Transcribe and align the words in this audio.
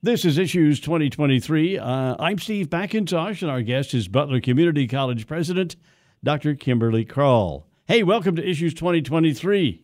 This 0.00 0.24
is 0.24 0.38
Issues 0.38 0.78
2023. 0.78 1.76
Uh, 1.76 2.14
I'm 2.20 2.38
Steve 2.38 2.68
McIntosh, 2.68 3.42
and 3.42 3.50
our 3.50 3.62
guest 3.62 3.94
is 3.94 4.06
Butler 4.06 4.40
Community 4.40 4.86
College 4.86 5.26
President, 5.26 5.74
Dr. 6.22 6.54
Kimberly 6.54 7.04
Krull. 7.04 7.64
Hey, 7.88 8.04
welcome 8.04 8.36
to 8.36 8.48
Issues 8.48 8.74
2023. 8.74 9.82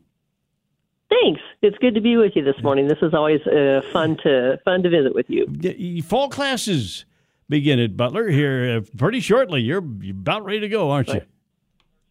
Thanks. 1.11 1.41
It's 1.63 1.77
good 1.79 1.97
to 1.97 2.01
be 2.01 2.17
with 2.17 2.31
you 2.37 2.45
this 2.45 2.55
morning. 2.63 2.87
This 2.87 3.03
is 3.03 3.13
always 3.13 3.41
uh, 3.45 3.83
fun 3.93 4.17
to 4.23 4.57
fun 4.65 4.85
to 4.85 4.89
visit 4.89 5.17
with 5.17 5.27
you. 5.29 6.03
Fall 6.03 6.29
classes 6.29 7.07
begin 7.49 7.81
at 7.81 7.97
Butler 7.97 8.29
here 8.29 8.77
uh, 8.77 8.97
pretty 8.97 9.19
shortly. 9.19 9.63
You're, 9.63 9.85
you're 10.01 10.15
about 10.15 10.45
ready 10.45 10.61
to 10.61 10.69
go, 10.69 10.93
aren't 10.93 11.09
you? 11.09 11.23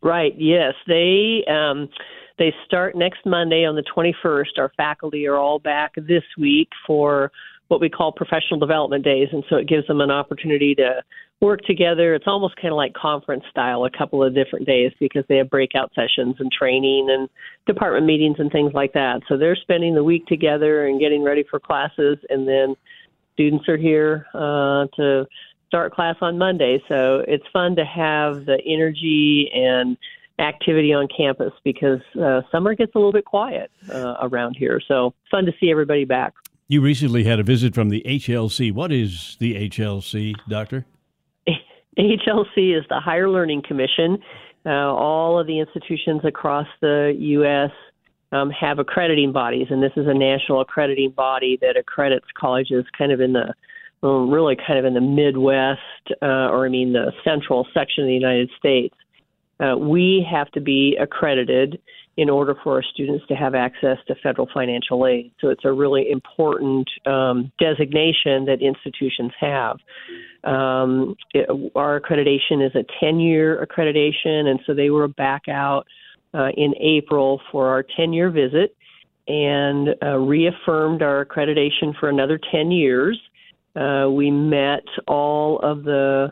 Right. 0.01 0.33
Yes. 0.38 0.73
They 0.88 1.45
um, 1.47 1.88
they 2.38 2.54
start 2.65 2.97
next 2.97 3.25
Monday 3.25 3.63
on 3.63 3.75
the 3.75 3.83
21st. 3.95 4.57
Our 4.57 4.73
faculty 4.75 5.25
are 5.25 5.38
all 5.38 5.59
back 5.59 5.93
this 5.95 6.23
week 6.38 6.67
for 6.85 7.31
what 7.68 7.82
we 7.82 7.89
call 7.89 8.11
professional 8.11 8.59
development 8.59 9.04
days, 9.04 9.30
and 9.32 9.43
so 9.50 9.55
it 9.55 9.67
gives 9.67 9.88
them 9.88 10.02
an 10.02 10.12
opportunity 10.12 10.76
to 10.76 11.02
work 11.41 11.62
together. 11.62 12.13
It's 12.13 12.27
almost 12.27 12.55
kind 12.55 12.71
of 12.71 12.77
like 12.77 12.94
conference 12.94 13.44
style, 13.49 13.85
a 13.85 13.90
couple 13.90 14.23
of 14.23 14.34
different 14.34 14.66
days 14.66 14.91
because 14.99 15.23
they 15.27 15.38
have 15.38 15.49
breakout 15.49 15.91
sessions 15.94 16.35
and 16.40 16.52
training 16.52 17.07
and 17.09 17.30
department 17.66 18.05
meetings 18.05 18.38
and 18.40 18.52
things 18.52 18.73
like 18.73 18.94
that. 18.94 19.21
So 19.27 19.38
they're 19.38 19.55
spending 19.55 19.95
the 19.95 20.04
week 20.04 20.26
together 20.27 20.88
and 20.88 20.99
getting 20.99 21.23
ready 21.23 21.44
for 21.49 21.59
classes, 21.59 22.18
and 22.30 22.48
then 22.48 22.76
students 23.34 23.68
are 23.68 23.77
here 23.77 24.27
uh, 24.34 24.85
to 24.95 25.26
start 25.68 25.93
class 25.93 26.16
on 26.21 26.38
Monday. 26.38 26.82
So 26.88 27.23
it's 27.27 27.45
fun 27.52 27.76
to 27.77 27.85
have 27.85 28.45
the 28.45 28.59
energy 28.66 29.49
and 29.54 29.98
activity 30.40 30.93
on 30.93 31.07
campus 31.16 31.52
because 31.63 31.99
uh, 32.21 32.41
summer 32.52 32.76
gets 32.76 32.93
a 32.95 32.98
little 32.98 33.12
bit 33.12 33.26
quiet 33.26 33.71
uh, 33.91 34.16
around 34.21 34.55
here. 34.57 34.80
So 34.88 35.13
fun 35.30 35.45
to 35.45 35.52
see 35.59 35.71
everybody 35.71 36.05
back. 36.05 36.34
You 36.67 36.81
recently 36.81 37.26
had 37.26 37.40
a 37.40 37.44
visit 37.44 37.76
from 37.76 37.90
the 37.90 38.02
HLC. 38.05 38.71
What 38.71 38.91
is 38.91 39.35
the 39.40 39.70
HLC, 39.70 40.34
Doctor? 40.48 40.85
HLC 41.98 42.77
is 42.77 42.85
the 42.90 42.99
Higher 42.99 43.29
Learning 43.29 43.62
Commission. 43.62 44.18
Uh, 44.65 44.70
all 44.70 45.37
of 45.37 45.46
the 45.46 45.60
institutions 45.60 46.21
across 46.24 46.68
the 46.82 47.13
U.S. 47.18 47.71
Um, 48.32 48.49
have 48.49 48.79
accrediting 48.79 49.32
bodies, 49.34 49.68
and 49.70 49.84
this 49.84 49.91
is 49.98 50.07
a 50.07 50.13
national 50.13 50.62
accrediting 50.62 51.12
body 51.12 51.60
that 51.62 51.76
accredits 51.77 52.26
colleges 52.40 52.85
kind 52.98 53.12
of 53.12 53.20
in 53.20 53.34
the 53.34 53.54
really 54.02 54.55
kind 54.55 54.80
of 54.80 54.85
in 54.85 54.93
the 54.93 55.02
Midwest, 55.02 55.80
uh, 56.21 56.49
or 56.49 56.65
I 56.65 56.70
mean 56.70 56.93
the 56.93 57.12
central 57.24 57.68
section 57.74 58.04
of 58.04 58.07
the 58.07 58.13
United 58.13 58.49
States. 58.57 58.96
Uh, 59.59 59.77
we 59.77 60.26
have 60.30 60.49
to 60.52 60.62
be 60.62 60.98
accredited 60.99 61.80
in 62.15 62.29
order 62.29 62.55
for 62.63 62.75
our 62.75 62.83
students 62.83 63.25
to 63.27 63.33
have 63.33 63.55
access 63.55 63.97
to 64.07 64.16
federal 64.22 64.47
financial 64.53 65.07
aid. 65.07 65.31
So 65.41 65.50
it's 65.50 65.66
a 65.66 65.72
really 65.72 66.11
important 66.11 66.88
um, 67.07 67.51
designation 67.59 68.45
that 68.45 68.59
institutions 68.61 69.31
have. 69.39 69.78
Um, 70.44 71.16
it, 71.34 71.50
our 71.75 72.00
accreditation 72.00 72.66
is 72.66 72.75
a 72.75 72.84
10 73.00 73.19
year 73.19 73.66
accreditation, 73.66 74.47
and 74.47 74.59
so 74.66 74.73
they 74.73 74.91
were 74.91 75.07
back 75.07 75.44
out 75.50 75.88
uh, 76.34 76.50
in 76.56 76.73
April 76.79 77.41
for 77.51 77.69
our 77.69 77.84
10 77.95 78.13
year 78.13 78.29
visit 78.29 78.75
and 79.28 79.89
uh, 80.03 80.17
reaffirmed 80.17 81.01
our 81.01 81.25
accreditation 81.25 81.97
for 82.00 82.09
another 82.09 82.39
10 82.51 82.72
years. 82.72 83.19
Uh, 83.75 84.07
we 84.09 84.29
met 84.29 84.84
all 85.07 85.59
of 85.59 85.84
the 85.84 86.31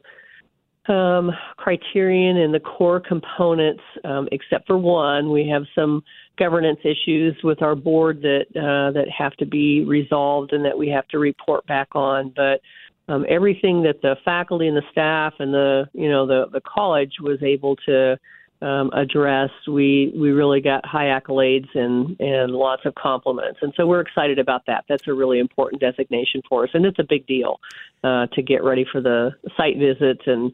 um, 0.87 1.31
criterion 1.57 2.37
and 2.37 2.53
the 2.53 2.59
core 2.59 2.99
components, 2.99 3.83
um, 4.03 4.27
except 4.31 4.67
for 4.67 4.77
one. 4.77 5.31
We 5.31 5.47
have 5.49 5.63
some 5.75 6.03
governance 6.39 6.79
issues 6.83 7.35
with 7.43 7.61
our 7.61 7.75
board 7.75 8.21
that 8.21 8.45
uh, 8.55 8.91
that 8.93 9.07
have 9.15 9.33
to 9.33 9.45
be 9.45 9.83
resolved 9.83 10.53
and 10.53 10.65
that 10.65 10.77
we 10.77 10.89
have 10.89 11.07
to 11.09 11.19
report 11.19 11.65
back 11.67 11.89
on. 11.93 12.33
But 12.35 12.61
um, 13.07 13.25
everything 13.29 13.83
that 13.83 14.01
the 14.01 14.15
faculty 14.25 14.67
and 14.67 14.77
the 14.77 14.83
staff 14.91 15.33
and 15.39 15.53
the 15.53 15.89
you 15.93 16.09
know 16.09 16.25
the 16.25 16.45
the 16.51 16.61
college 16.61 17.13
was 17.21 17.41
able 17.43 17.75
to 17.87 18.17
um, 18.61 18.91
address, 18.93 19.49
we 19.67 20.13
we 20.15 20.31
really 20.31 20.61
got 20.61 20.85
high 20.85 21.05
accolades 21.05 21.67
and 21.73 22.19
and 22.19 22.51
lots 22.51 22.85
of 22.85 22.93
compliments, 22.95 23.59
and 23.61 23.73
so 23.75 23.87
we're 23.87 24.01
excited 24.01 24.39
about 24.39 24.65
that. 24.67 24.85
That's 24.87 25.07
a 25.07 25.13
really 25.13 25.39
important 25.39 25.81
designation 25.81 26.41
for 26.47 26.63
us, 26.63 26.69
and 26.73 26.85
it's 26.85 26.99
a 26.99 27.03
big 27.03 27.25
deal 27.25 27.59
uh, 28.03 28.27
to 28.27 28.41
get 28.41 28.63
ready 28.63 28.85
for 28.91 29.01
the 29.01 29.31
site 29.57 29.77
visits 29.77 30.21
and 30.27 30.51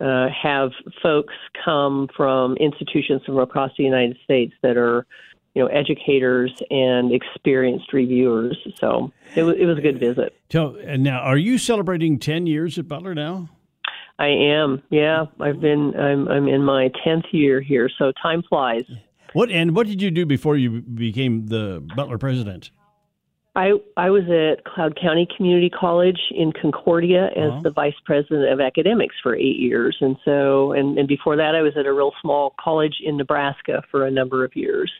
uh, 0.00 0.28
have 0.30 0.70
folks 1.02 1.34
come 1.64 2.08
from 2.16 2.56
institutions 2.56 3.22
from 3.24 3.38
across 3.38 3.70
the 3.76 3.84
United 3.84 4.16
States 4.24 4.54
that 4.62 4.78
are, 4.78 5.06
you 5.54 5.62
know, 5.62 5.68
educators 5.68 6.62
and 6.70 7.12
experienced 7.12 7.92
reviewers. 7.92 8.56
So 8.76 9.12
it 9.36 9.42
was 9.42 9.56
it 9.58 9.66
was 9.66 9.76
a 9.76 9.82
good 9.82 10.00
visit. 10.00 10.34
So 10.50 10.76
and 10.76 11.02
now, 11.02 11.20
are 11.20 11.36
you 11.36 11.58
celebrating 11.58 12.18
ten 12.18 12.46
years 12.46 12.78
at 12.78 12.88
Butler 12.88 13.14
now? 13.14 13.50
I 14.20 14.28
am. 14.28 14.82
Yeah, 14.90 15.24
I've 15.40 15.60
been. 15.60 15.94
I'm 15.98 16.28
I'm 16.28 16.46
in 16.46 16.62
my 16.62 16.90
tenth 17.02 17.24
year 17.32 17.62
here, 17.62 17.88
so 17.98 18.12
time 18.22 18.42
flies. 18.46 18.84
What 19.32 19.50
and 19.50 19.74
what 19.74 19.86
did 19.86 20.02
you 20.02 20.10
do 20.10 20.26
before 20.26 20.56
you 20.56 20.82
became 20.82 21.46
the 21.46 21.82
Butler 21.96 22.18
president? 22.18 22.70
I 23.56 23.72
I 23.96 24.10
was 24.10 24.24
at 24.24 24.64
Cloud 24.64 24.98
County 25.00 25.26
Community 25.34 25.70
College 25.70 26.20
in 26.32 26.52
Concordia 26.52 27.30
as 27.34 27.50
uh-huh. 27.50 27.60
the 27.62 27.70
vice 27.70 27.94
president 28.04 28.52
of 28.52 28.60
academics 28.60 29.14
for 29.22 29.34
eight 29.34 29.58
years, 29.58 29.96
and 30.02 30.18
so 30.22 30.72
and, 30.72 30.98
and 30.98 31.08
before 31.08 31.36
that 31.36 31.54
I 31.54 31.62
was 31.62 31.72
at 31.78 31.86
a 31.86 31.92
real 31.92 32.12
small 32.20 32.54
college 32.60 32.96
in 33.02 33.16
Nebraska 33.16 33.82
for 33.90 34.06
a 34.06 34.10
number 34.10 34.44
of 34.44 34.54
years. 34.54 34.92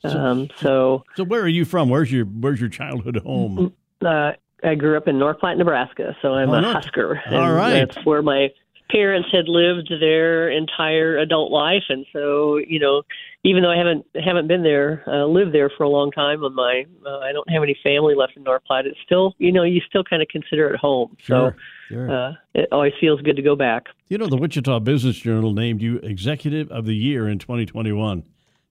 So, 0.00 0.08
um, 0.08 0.48
so 0.56 1.04
so 1.14 1.24
where 1.24 1.42
are 1.42 1.48
you 1.48 1.66
from? 1.66 1.90
Where's 1.90 2.10
your 2.10 2.24
Where's 2.24 2.58
your 2.58 2.70
childhood 2.70 3.18
home? 3.18 3.74
Uh, 4.00 4.32
I 4.64 4.74
grew 4.76 4.96
up 4.96 5.08
in 5.08 5.18
North 5.18 5.40
Platte, 5.40 5.58
Nebraska, 5.58 6.16
so 6.22 6.34
I'm 6.34 6.50
a. 6.50 6.72
Husker. 6.72 7.20
All 7.30 7.52
right, 7.52 7.86
that's 7.86 8.04
where 8.06 8.22
my 8.22 8.48
parents 8.92 9.28
had 9.32 9.48
lived 9.48 9.90
their 10.00 10.50
entire 10.50 11.18
adult 11.18 11.50
life, 11.50 11.84
and 11.88 12.04
so 12.12 12.58
you 12.58 12.78
know, 12.78 13.02
even 13.42 13.62
though 13.62 13.70
I 13.70 13.76
haven't 13.76 14.04
haven't 14.14 14.46
been 14.46 14.62
there, 14.62 15.02
uh, 15.06 15.24
lived 15.24 15.54
there 15.54 15.70
for 15.76 15.84
a 15.84 15.88
long 15.88 16.10
time, 16.10 16.44
on 16.44 16.54
my 16.54 16.84
uh, 17.06 17.18
I 17.20 17.32
don't 17.32 17.48
have 17.50 17.62
any 17.62 17.76
family 17.82 18.14
left 18.14 18.36
in 18.36 18.42
North 18.42 18.62
Platte. 18.66 18.86
It's 18.86 18.98
still, 19.04 19.34
you 19.38 19.50
know, 19.50 19.64
you 19.64 19.80
still 19.88 20.04
kind 20.04 20.22
of 20.22 20.28
consider 20.28 20.72
it 20.72 20.78
home. 20.78 21.16
Sure, 21.18 21.56
so 21.88 21.94
sure. 21.94 22.10
Uh, 22.10 22.32
it 22.54 22.68
always 22.70 22.92
feels 23.00 23.20
good 23.22 23.36
to 23.36 23.42
go 23.42 23.56
back. 23.56 23.86
You 24.08 24.18
know, 24.18 24.26
the 24.26 24.36
Wichita 24.36 24.80
Business 24.80 25.16
Journal 25.16 25.52
named 25.52 25.80
you 25.80 25.96
Executive 25.98 26.70
of 26.70 26.84
the 26.84 26.94
Year 26.94 27.28
in 27.28 27.38
2021. 27.38 28.24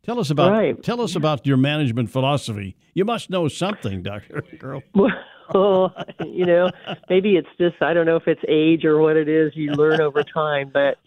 Tell 0.03 0.19
us 0.19 0.29
about 0.29 0.51
right. 0.51 0.81
tell 0.81 1.01
us 1.01 1.15
about 1.15 1.45
your 1.45 1.57
management 1.57 2.09
philosophy. 2.09 2.75
You 2.93 3.05
must 3.05 3.29
know 3.29 3.47
something, 3.47 4.01
Doctor 4.01 4.43
Krull. 4.57 4.83
you 6.25 6.45
know, 6.45 6.69
maybe 7.09 7.35
it's 7.35 7.49
just 7.59 7.81
I 7.81 7.93
don't 7.93 8.05
know 8.05 8.15
if 8.15 8.27
it's 8.27 8.41
age 8.47 8.85
or 8.85 8.99
what 8.99 9.17
it 9.17 9.27
is 9.27 9.51
you 9.55 9.71
learn 9.71 10.01
over 10.01 10.23
time, 10.33 10.71
but 10.73 10.97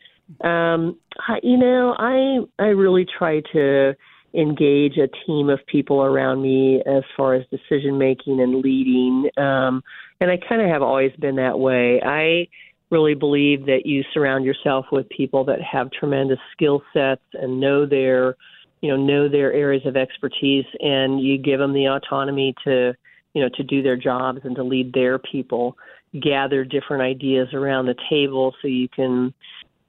um, 0.47 0.97
I, 1.19 1.39
you 1.43 1.57
know, 1.57 1.95
I 1.99 2.41
I 2.63 2.69
really 2.69 3.07
try 3.07 3.41
to 3.53 3.95
engage 4.35 4.97
a 4.97 5.09
team 5.27 5.49
of 5.49 5.61
people 5.67 6.03
around 6.03 6.43
me 6.43 6.83
as 6.87 7.05
far 7.17 7.35
as 7.35 7.45
decision 7.51 7.99
making 7.99 8.41
and 8.41 8.57
leading, 8.57 9.31
um, 9.37 9.83
and 10.21 10.31
I 10.31 10.39
kind 10.49 10.61
of 10.61 10.69
have 10.69 10.83
always 10.83 11.13
been 11.19 11.37
that 11.37 11.59
way. 11.59 12.01
I 12.05 12.49
really 12.91 13.15
believe 13.15 13.67
that 13.67 13.83
you 13.87 14.05
surround 14.13 14.45
yourself 14.45 14.87
with 14.93 15.09
people 15.09 15.45
that 15.45 15.59
have 15.61 15.91
tremendous 15.91 16.39
skill 16.53 16.83
sets 16.93 17.23
and 17.33 17.61
know 17.61 17.87
their 17.87 18.37
you 18.81 18.91
know 18.91 18.97
know 18.97 19.29
their 19.29 19.53
areas 19.53 19.85
of 19.87 19.97
expertise 19.97 20.67
and 20.81 21.21
you 21.21 21.39
give 21.39 21.59
them 21.59 21.73
the 21.73 21.87
autonomy 21.87 22.55
to 22.65 22.95
you 23.35 23.43
know 23.43 23.49
to 23.55 23.63
do 23.63 23.83
their 23.83 23.97
jobs 23.97 24.41
and 24.45 24.57
to 24.57 24.63
lead 24.63 24.93
their 24.93 25.19
people 25.19 25.77
gather 26.21 26.65
different 26.65 27.03
ideas 27.03 27.49
around 27.53 27.87
the 27.87 27.97
table 28.09 28.55
so 28.63 28.69
you 28.69 28.89
can 28.89 29.35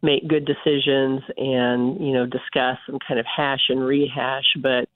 make 0.01 0.28
good 0.28 0.45
decisions 0.45 1.22
and 1.38 2.00
you 2.00 2.13
know 2.13 2.25
discuss 2.25 2.78
and 2.88 3.00
kind 3.07 3.19
of 3.19 3.25
hash 3.25 3.69
and 3.69 3.84
rehash. 3.84 4.45
But 4.61 4.88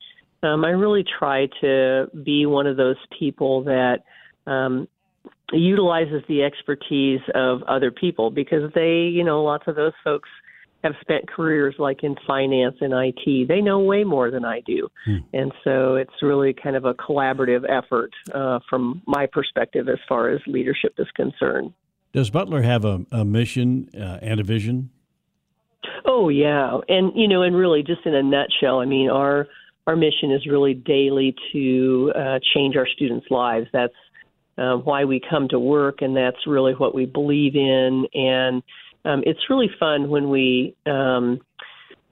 um, 0.47 0.63
I 0.63 0.69
really 0.69 1.03
try 1.03 1.47
to 1.61 2.07
be 2.23 2.45
one 2.45 2.67
of 2.67 2.77
those 2.77 2.97
people 3.17 3.63
that 3.63 4.03
um, 4.47 4.87
utilizes 5.51 6.23
the 6.27 6.43
expertise 6.43 7.21
of 7.35 7.63
other 7.63 7.91
people 7.91 8.31
because 8.31 8.71
they, 8.73 9.09
you 9.11 9.23
know, 9.23 9.43
lots 9.43 9.65
of 9.67 9.75
those 9.75 9.93
folks 10.03 10.29
have 10.83 10.93
spent 11.01 11.29
careers 11.29 11.75
like 11.77 12.03
in 12.03 12.15
finance 12.25 12.75
and 12.81 12.93
IT. 12.93 13.47
They 13.47 13.61
know 13.61 13.79
way 13.79 14.03
more 14.03 14.31
than 14.31 14.45
I 14.45 14.61
do. 14.61 14.87
Hmm. 15.05 15.17
And 15.33 15.51
so 15.63 15.95
it's 15.95 16.13
really 16.21 16.53
kind 16.53 16.75
of 16.75 16.85
a 16.85 16.93
collaborative 16.93 17.65
effort 17.69 18.11
uh, 18.33 18.59
from 18.69 19.01
my 19.05 19.25
perspective 19.25 19.89
as 19.89 19.99
far 20.07 20.29
as 20.29 20.39
leadership 20.47 20.93
is 20.97 21.07
concerned. 21.15 21.73
Does 22.13 22.29
Butler 22.29 22.61
have 22.61 22.85
a, 22.85 23.05
a 23.11 23.25
mission 23.25 23.89
uh, 23.93 24.19
and 24.21 24.39
a 24.39 24.43
vision? 24.43 24.89
Oh, 26.05 26.29
yeah. 26.29 26.79
And, 26.87 27.11
you 27.15 27.27
know, 27.27 27.43
and 27.43 27.55
really 27.55 27.83
just 27.83 28.05
in 28.05 28.15
a 28.15 28.23
nutshell, 28.23 28.79
I 28.79 28.85
mean, 28.85 29.09
our, 29.09 29.47
our 29.85 29.95
mission 29.95 30.31
is 30.31 30.45
really 30.47 30.73
daily 30.73 31.35
to 31.51 32.13
uh, 32.15 32.39
change 32.53 32.75
our 32.75 32.87
students' 32.87 33.27
lives. 33.29 33.67
That's 33.73 33.93
uh, 34.57 34.75
why 34.77 35.05
we 35.05 35.21
come 35.29 35.47
to 35.49 35.59
work, 35.59 36.01
and 36.01 36.15
that's 36.15 36.45
really 36.45 36.73
what 36.73 36.93
we 36.93 37.05
believe 37.05 37.55
in. 37.55 38.05
And 38.13 38.63
um, 39.05 39.23
it's 39.25 39.39
really 39.49 39.69
fun 39.79 40.09
when 40.09 40.29
we 40.29 40.75
um, 40.85 41.39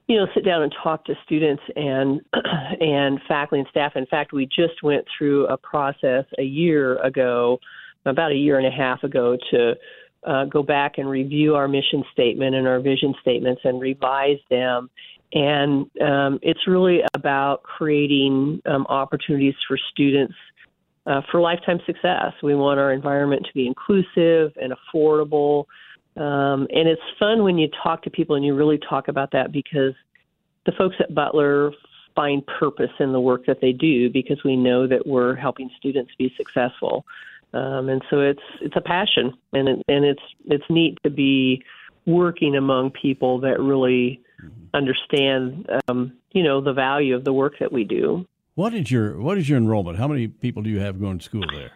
you 0.08 0.18
know 0.18 0.28
sit 0.34 0.46
down 0.46 0.64
and 0.64 0.74
talk 0.84 1.06
to 1.06 1.14
students 1.26 1.64
and 1.76 2.22
and 2.82 3.20
faculty 3.28 3.60
and 3.60 3.68
staff 3.70 3.94
in 3.96 4.06
fact 4.06 4.32
we 4.32 4.46
just 4.46 4.82
went 4.84 5.06
through 5.18 5.48
a 5.48 5.58
process 5.58 6.26
a 6.40 6.44
year 6.44 6.98
ago 7.04 7.60
about 8.06 8.32
a 8.32 8.36
year 8.36 8.58
and 8.58 8.68
a 8.68 8.72
half 8.72 9.04
ago 9.04 9.38
to 9.52 9.76
uh, 10.26 10.46
go 10.46 10.64
back 10.64 10.98
and 10.98 11.10
review 11.10 11.56
our 11.56 11.68
mission 11.68 12.04
statement 12.12 12.56
and 12.56 12.68
our 12.68 12.80
vision 12.80 13.14
statements 13.22 13.62
and 13.64 13.80
revise 13.80 14.40
them. 14.50 14.90
And 15.34 15.90
um, 16.02 16.40
it's 16.42 16.68
really 16.68 17.02
about 17.14 17.64
creating 17.64 18.62
um, 18.66 18.86
opportunities 18.88 19.56
for 19.68 19.78
students 19.92 20.34
uh, 21.06 21.22
for 21.32 21.40
lifetime 21.40 21.80
success. 21.86 22.34
We 22.44 22.56
want 22.56 22.80
our 22.80 22.92
environment 22.92 23.46
to 23.46 23.54
be 23.54 23.68
inclusive 23.68 24.52
and 24.62 24.74
affordable. 24.74 25.66
Um, 26.18 26.68
and 26.72 26.88
it's 26.88 27.02
fun 27.20 27.44
when 27.44 27.58
you 27.58 27.70
talk 27.84 28.02
to 28.04 28.10
people 28.10 28.36
and 28.36 28.44
you 28.44 28.56
really 28.56 28.80
talk 28.90 29.08
about 29.08 29.32
that 29.32 29.52
because 29.52 29.94
the 30.66 30.72
folks 30.72 30.96
at 31.00 31.14
Butler 31.14 31.72
find 32.16 32.44
purpose 32.60 32.90
in 33.00 33.12
the 33.12 33.20
work 33.20 33.46
that 33.46 33.62
they 33.62 33.72
do 33.72 34.10
because 34.10 34.44
we 34.44 34.56
know 34.56 34.88
that 34.88 35.06
we're 35.06 35.36
helping 35.36 35.70
students 35.78 36.12
be 36.18 36.34
successful. 36.36 37.06
Um, 37.54 37.88
and 37.90 38.02
so 38.10 38.20
it's 38.20 38.42
it's 38.60 38.76
a 38.76 38.82
passion, 38.82 39.34
and 39.54 39.70
it, 39.70 39.82
and 39.88 40.04
it's 40.04 40.22
it's 40.46 40.66
neat 40.70 40.98
to 41.04 41.10
be 41.10 41.64
working 42.06 42.56
among 42.56 42.92
people 42.92 43.40
that 43.42 43.60
really 43.60 44.22
understand, 44.74 45.70
um, 45.88 46.14
you 46.32 46.44
know, 46.44 46.62
the 46.62 46.74
value 46.74 47.16
of 47.16 47.24
the 47.24 47.34
work 47.34 47.54
that 47.60 47.72
we 47.72 47.84
do. 47.84 48.26
What 48.56 48.74
is 48.74 48.92
your 48.92 49.20
what 49.22 49.38
is 49.38 49.48
your 49.48 49.58
enrollment? 49.58 49.98
How 49.98 50.08
many 50.08 50.28
people 50.28 50.62
do 50.62 50.70
you 50.70 50.80
have 50.80 51.00
going 51.00 51.20
to 51.20 51.24
school 51.24 51.46
there? 51.54 51.72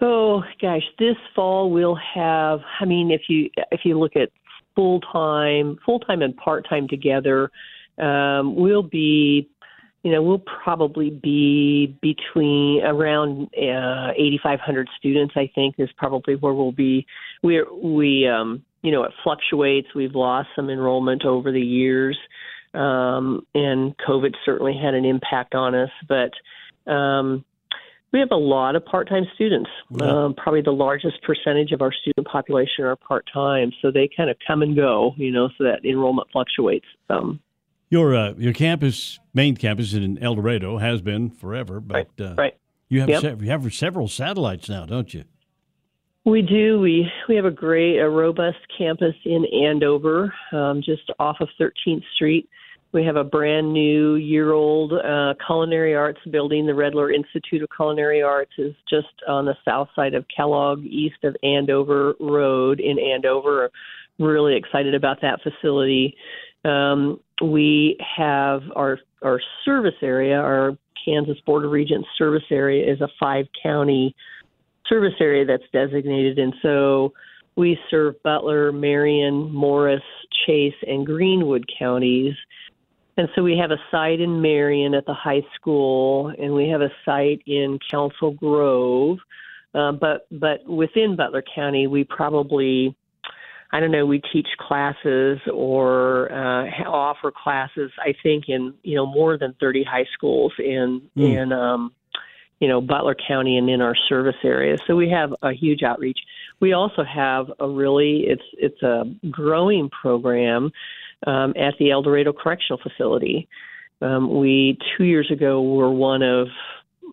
Oh 0.00 0.42
gosh, 0.60 0.84
this 0.98 1.16
fall 1.34 1.70
we'll 1.70 1.98
have. 2.14 2.60
I 2.80 2.84
mean, 2.84 3.10
if 3.10 3.22
you 3.28 3.50
if 3.72 3.80
you 3.84 3.98
look 3.98 4.14
at 4.14 4.30
full 4.74 5.00
time, 5.00 5.78
full 5.84 5.98
time 6.00 6.22
and 6.22 6.36
part 6.36 6.68
time 6.68 6.86
together, 6.86 7.50
um, 7.98 8.54
we'll 8.54 8.82
be 8.82 9.48
you 10.04 10.12
know, 10.12 10.22
we'll 10.22 10.42
probably 10.64 11.10
be 11.10 11.96
between 12.00 12.82
around 12.84 13.48
uh, 13.56 14.12
8,500 14.16 14.88
students. 14.96 15.34
I 15.36 15.50
think 15.54 15.74
is 15.78 15.90
probably 15.96 16.36
where 16.36 16.54
we'll 16.54 16.72
be. 16.72 17.04
We 17.42 17.62
we 17.82 18.28
um, 18.28 18.64
you 18.82 18.92
know 18.92 19.02
it 19.02 19.12
fluctuates. 19.24 19.88
We've 19.94 20.14
lost 20.14 20.48
some 20.54 20.70
enrollment 20.70 21.24
over 21.24 21.50
the 21.50 21.60
years, 21.60 22.16
um, 22.74 23.44
and 23.54 23.96
COVID 23.98 24.34
certainly 24.44 24.78
had 24.80 24.94
an 24.94 25.04
impact 25.04 25.54
on 25.54 25.74
us. 25.74 25.90
But 26.08 26.90
um, 26.90 27.44
we 28.12 28.20
have 28.20 28.30
a 28.30 28.36
lot 28.36 28.74
of 28.74 28.84
part-time 28.84 29.26
students. 29.34 29.70
Yeah. 29.90 30.06
Um, 30.06 30.34
probably 30.34 30.62
the 30.62 30.72
largest 30.72 31.22
percentage 31.22 31.72
of 31.72 31.82
our 31.82 31.92
student 31.92 32.26
population 32.26 32.84
are 32.84 32.96
part-time, 32.96 33.72
so 33.82 33.90
they 33.90 34.08
kind 34.16 34.30
of 34.30 34.36
come 34.46 34.62
and 34.62 34.74
go. 34.74 35.14
You 35.16 35.30
know, 35.30 35.48
so 35.58 35.64
that 35.64 35.84
enrollment 35.84 36.28
fluctuates. 36.32 36.86
Um, 37.10 37.40
your 37.90 38.14
uh, 38.14 38.34
your 38.36 38.52
campus, 38.52 39.18
main 39.34 39.56
campus 39.56 39.94
in 39.94 40.18
El 40.18 40.34
Dorado, 40.34 40.78
has 40.78 41.00
been 41.00 41.30
forever, 41.30 41.80
but 41.80 41.94
right. 41.94 42.08
Uh, 42.20 42.34
right. 42.34 42.54
you 42.88 43.00
have 43.00 43.08
yep. 43.08 43.22
se- 43.22 43.36
you 43.40 43.50
have 43.50 43.72
several 43.74 44.08
satellites 44.08 44.68
now, 44.68 44.86
don't 44.86 45.12
you? 45.12 45.24
We 46.24 46.42
do. 46.42 46.80
We 46.80 47.10
we 47.28 47.36
have 47.36 47.46
a 47.46 47.50
great, 47.50 47.98
a 47.98 48.08
robust 48.08 48.58
campus 48.76 49.14
in 49.24 49.46
Andover, 49.46 50.34
um, 50.52 50.82
just 50.82 51.10
off 51.18 51.36
of 51.40 51.48
13th 51.58 52.02
Street. 52.14 52.48
We 52.92 53.04
have 53.04 53.16
a 53.16 53.24
brand 53.24 53.72
new 53.72 54.14
year-old 54.14 54.94
uh, 54.94 55.34
culinary 55.46 55.94
arts 55.94 56.20
building. 56.30 56.66
The 56.66 56.72
Redler 56.72 57.14
Institute 57.14 57.62
of 57.62 57.68
Culinary 57.76 58.22
Arts 58.22 58.52
is 58.56 58.74
just 58.88 59.08
on 59.28 59.44
the 59.44 59.54
south 59.62 59.88
side 59.94 60.14
of 60.14 60.24
Kellogg, 60.34 60.84
east 60.84 61.22
of 61.22 61.36
Andover 61.42 62.14
Road 62.18 62.80
in 62.80 62.98
Andover. 62.98 63.70
Really 64.18 64.56
excited 64.56 64.94
about 64.94 65.20
that 65.20 65.40
facility. 65.42 66.16
Um, 66.64 67.20
we 67.42 67.98
have 68.16 68.62
our 68.74 68.98
our 69.22 69.40
service 69.64 69.94
area, 70.02 70.36
our 70.36 70.76
Kansas 71.04 71.38
Board 71.44 71.64
of 71.64 71.70
Regents 71.70 72.08
service 72.16 72.44
area 72.50 72.90
is 72.90 73.00
a 73.00 73.08
five 73.20 73.46
county 73.62 74.14
service 74.88 75.14
area 75.20 75.44
that's 75.44 75.62
designated, 75.72 76.38
and 76.38 76.54
so 76.62 77.12
we 77.56 77.78
serve 77.90 78.14
Butler, 78.22 78.72
Marion, 78.72 79.52
Morris, 79.52 80.00
Chase, 80.46 80.74
and 80.86 81.04
Greenwood 81.04 81.66
counties. 81.78 82.34
And 83.18 83.28
so 83.34 83.42
we 83.42 83.58
have 83.58 83.72
a 83.72 83.78
site 83.90 84.20
in 84.20 84.40
Marion 84.40 84.94
at 84.94 85.04
the 85.04 85.12
high 85.12 85.42
school, 85.56 86.32
and 86.38 86.54
we 86.54 86.68
have 86.68 86.80
a 86.80 86.90
site 87.04 87.42
in 87.46 87.80
Council 87.90 88.30
Grove. 88.30 89.18
Uh, 89.74 89.90
but 89.90 90.28
but 90.30 90.64
within 90.64 91.16
Butler 91.16 91.42
County, 91.54 91.88
we 91.88 92.04
probably 92.04 92.96
I 93.72 93.80
don't 93.80 93.90
know, 93.90 94.06
we 94.06 94.22
teach 94.32 94.46
classes 94.58 95.40
or 95.52 96.32
uh, 96.32 96.88
offer 96.88 97.32
classes. 97.32 97.90
I 97.98 98.14
think 98.22 98.44
in 98.48 98.72
you 98.84 98.94
know 98.94 99.04
more 99.04 99.36
than 99.36 99.54
30 99.60 99.82
high 99.82 100.06
schools 100.14 100.52
in 100.58 101.02
mm. 101.16 101.42
in 101.42 101.52
um, 101.52 101.92
you 102.60 102.68
know 102.68 102.80
Butler 102.80 103.16
County 103.26 103.58
and 103.58 103.68
in 103.68 103.80
our 103.80 103.96
service 104.08 104.36
area. 104.44 104.76
So 104.86 104.94
we 104.94 105.10
have 105.10 105.34
a 105.42 105.52
huge 105.52 105.82
outreach. 105.82 106.20
We 106.60 106.72
also 106.72 107.02
have 107.02 107.50
a 107.58 107.68
really 107.68 108.26
it's 108.28 108.42
it's 108.52 108.82
a 108.82 109.04
growing 109.28 109.90
program 109.90 110.70
um, 111.26 111.54
at 111.56 111.74
the 111.78 111.90
El 111.90 112.02
Dorado 112.02 112.32
Correctional 112.32 112.80
Facility. 112.82 113.48
Um, 114.00 114.38
we 114.38 114.78
two 114.96 115.04
years 115.04 115.30
ago 115.30 115.62
were 115.62 115.90
one 115.90 116.22
of 116.22 116.48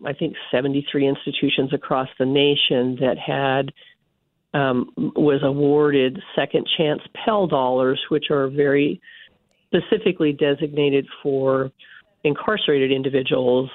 I 0.04 0.12
think 0.12 0.36
73 0.50 1.08
institutions 1.08 1.72
across 1.72 2.08
the 2.18 2.26
nation 2.26 2.98
that 3.00 3.16
had 3.18 3.72
um, 4.52 4.90
was 4.96 5.40
awarded 5.42 6.20
second 6.34 6.66
chance 6.76 7.00
Pell 7.24 7.46
dollars, 7.46 8.00
which 8.08 8.26
are 8.30 8.48
very 8.48 9.00
specifically 9.66 10.32
designated 10.32 11.06
for 11.22 11.70
incarcerated 12.24 12.92
individuals 12.92 13.70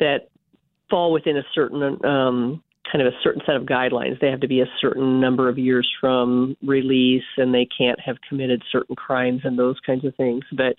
that 0.00 0.28
fall 0.90 1.12
within 1.12 1.36
a 1.36 1.42
certain 1.54 2.04
um, 2.04 2.62
kind 2.90 3.06
of 3.06 3.12
a 3.12 3.16
certain 3.22 3.42
set 3.46 3.56
of 3.56 3.62
guidelines. 3.62 4.20
They 4.20 4.30
have 4.30 4.40
to 4.40 4.48
be 4.48 4.60
a 4.60 4.70
certain 4.80 5.20
number 5.20 5.48
of 5.48 5.58
years 5.58 5.88
from 6.00 6.56
release, 6.62 7.24
and 7.36 7.54
they 7.54 7.66
can't 7.76 8.00
have 8.00 8.16
committed 8.28 8.62
certain 8.70 8.96
crimes 8.96 9.42
and 9.44 9.58
those 9.58 9.76
kinds 9.84 10.04
of 10.04 10.14
things. 10.16 10.44
But 10.52 10.74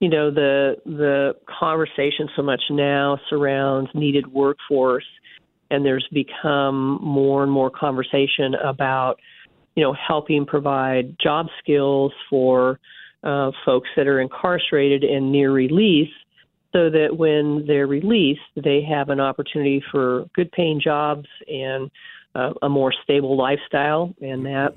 you 0.00 0.08
know 0.08 0.30
the 0.30 0.76
the 0.84 1.34
conversation 1.58 2.28
so 2.36 2.42
much 2.42 2.62
now 2.70 3.18
surrounds 3.28 3.90
needed 3.94 4.26
workforce 4.32 5.04
and 5.70 5.84
there's 5.84 6.06
become 6.12 6.98
more 7.02 7.42
and 7.42 7.52
more 7.52 7.70
conversation 7.70 8.54
about, 8.64 9.16
you 9.74 9.82
know, 9.82 9.94
helping 9.94 10.46
provide 10.46 11.16
job 11.22 11.46
skills 11.62 12.12
for 12.30 12.80
uh, 13.22 13.50
folks 13.64 13.88
that 13.96 14.06
are 14.06 14.20
incarcerated 14.20 15.04
and 15.04 15.30
near 15.30 15.52
release, 15.52 16.08
so 16.72 16.90
that 16.90 17.16
when 17.16 17.64
they're 17.66 17.86
released, 17.86 18.40
they 18.56 18.82
have 18.82 19.08
an 19.08 19.20
opportunity 19.20 19.82
for 19.90 20.26
good 20.34 20.52
paying 20.52 20.80
jobs 20.80 21.26
and 21.46 21.90
uh, 22.34 22.52
a 22.62 22.68
more 22.68 22.92
stable 23.02 23.36
lifestyle, 23.36 24.14
and 24.20 24.44
that, 24.46 24.74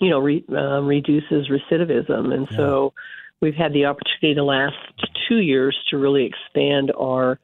you 0.00 0.10
know, 0.10 0.20
re- 0.20 0.44
uh, 0.50 0.80
reduces 0.80 1.48
recidivism. 1.48 2.32
And 2.32 2.46
yeah. 2.50 2.56
so 2.56 2.92
we've 3.40 3.54
had 3.54 3.72
the 3.72 3.86
opportunity 3.86 4.34
the 4.34 4.44
last 4.44 4.76
two 5.28 5.38
years 5.38 5.76
to 5.90 5.98
really 5.98 6.24
expand 6.24 6.92
our 6.98 7.38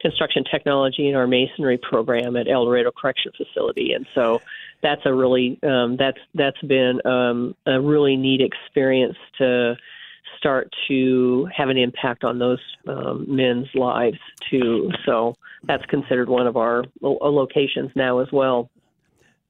construction 0.00 0.44
technology 0.48 1.08
in 1.08 1.14
our 1.16 1.26
masonry 1.26 1.78
program 1.78 2.36
at 2.36 2.48
El 2.48 2.64
Dorado 2.64 2.92
Correction 2.92 3.32
Facility, 3.36 3.92
and 3.92 4.06
so 4.14 4.40
that's 4.82 5.02
a 5.04 5.12
really 5.12 5.58
um, 5.62 5.96
that's 5.96 6.18
that's 6.34 6.60
been 6.60 7.04
um, 7.04 7.56
a 7.66 7.80
really 7.80 8.14
neat 8.14 8.40
experience 8.40 9.16
to 9.38 9.76
start 10.38 10.72
to 10.88 11.48
have 11.56 11.68
an 11.68 11.76
impact 11.76 12.24
on 12.24 12.38
those 12.38 12.60
um, 12.88 13.26
men's 13.28 13.68
lives 13.74 14.18
too. 14.50 14.90
So 15.04 15.34
that's 15.64 15.84
considered 15.86 16.28
one 16.28 16.46
of 16.46 16.56
our 16.56 16.84
lo- 17.00 17.18
locations 17.22 17.90
now 17.94 18.20
as 18.20 18.28
well. 18.32 18.70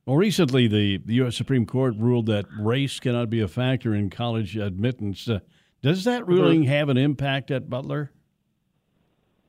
Well, 0.06 0.16
recently 0.16 0.68
the, 0.68 0.98
the 1.04 1.14
U.S. 1.14 1.36
Supreme 1.36 1.66
Court 1.66 1.94
ruled 1.98 2.26
that 2.26 2.46
race 2.60 3.00
cannot 3.00 3.28
be 3.28 3.40
a 3.40 3.48
factor 3.48 3.94
in 3.94 4.08
college 4.08 4.56
admittance. 4.56 5.28
Uh, 5.28 5.40
does 5.82 6.04
that 6.04 6.22
mm-hmm. 6.22 6.32
ruling 6.32 6.62
have 6.64 6.88
an 6.88 6.96
impact 6.96 7.50
at 7.50 7.68
Butler? 7.68 8.12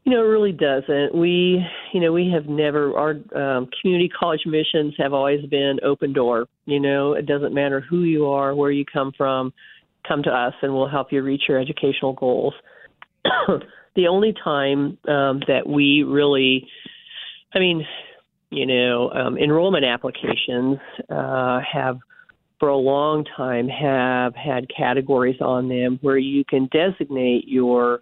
You 0.03 0.13
know, 0.13 0.23
it 0.23 0.27
really 0.27 0.53
doesn't. 0.53 1.13
We, 1.13 1.61
you 1.93 1.99
know, 1.99 2.13
we 2.13 2.31
have 2.33 2.45
never, 2.45 2.97
our 2.97 3.11
um, 3.35 3.69
community 3.81 4.09
college 4.09 4.43
missions 4.45 4.95
have 4.97 5.13
always 5.13 5.45
been 5.47 5.79
open 5.83 6.13
door. 6.13 6.47
You 6.65 6.79
know, 6.79 7.13
it 7.13 7.25
doesn't 7.25 7.53
matter 7.53 7.81
who 7.81 8.03
you 8.03 8.25
are, 8.27 8.55
where 8.55 8.71
you 8.71 8.85
come 8.85 9.11
from, 9.17 9.51
come 10.07 10.23
to 10.23 10.29
us 10.29 10.53
and 10.61 10.73
we'll 10.73 10.87
help 10.87 11.11
you 11.11 11.21
reach 11.21 11.43
your 11.47 11.59
educational 11.59 12.13
goals. 12.13 12.53
the 13.95 14.07
only 14.07 14.33
time 14.43 14.97
um, 15.07 15.41
that 15.47 15.63
we 15.67 16.03
really, 16.03 16.67
I 17.53 17.59
mean, 17.59 17.85
you 18.49 18.65
know, 18.65 19.09
um, 19.11 19.37
enrollment 19.37 19.85
applications 19.85 20.77
uh, 21.09 21.59
have 21.71 21.97
for 22.59 22.69
a 22.69 22.77
long 22.77 23.23
time 23.35 23.67
have 23.67 24.33
had 24.35 24.65
categories 24.75 25.39
on 25.41 25.69
them 25.69 25.99
where 26.01 26.17
you 26.17 26.43
can 26.45 26.67
designate 26.71 27.47
your 27.47 27.99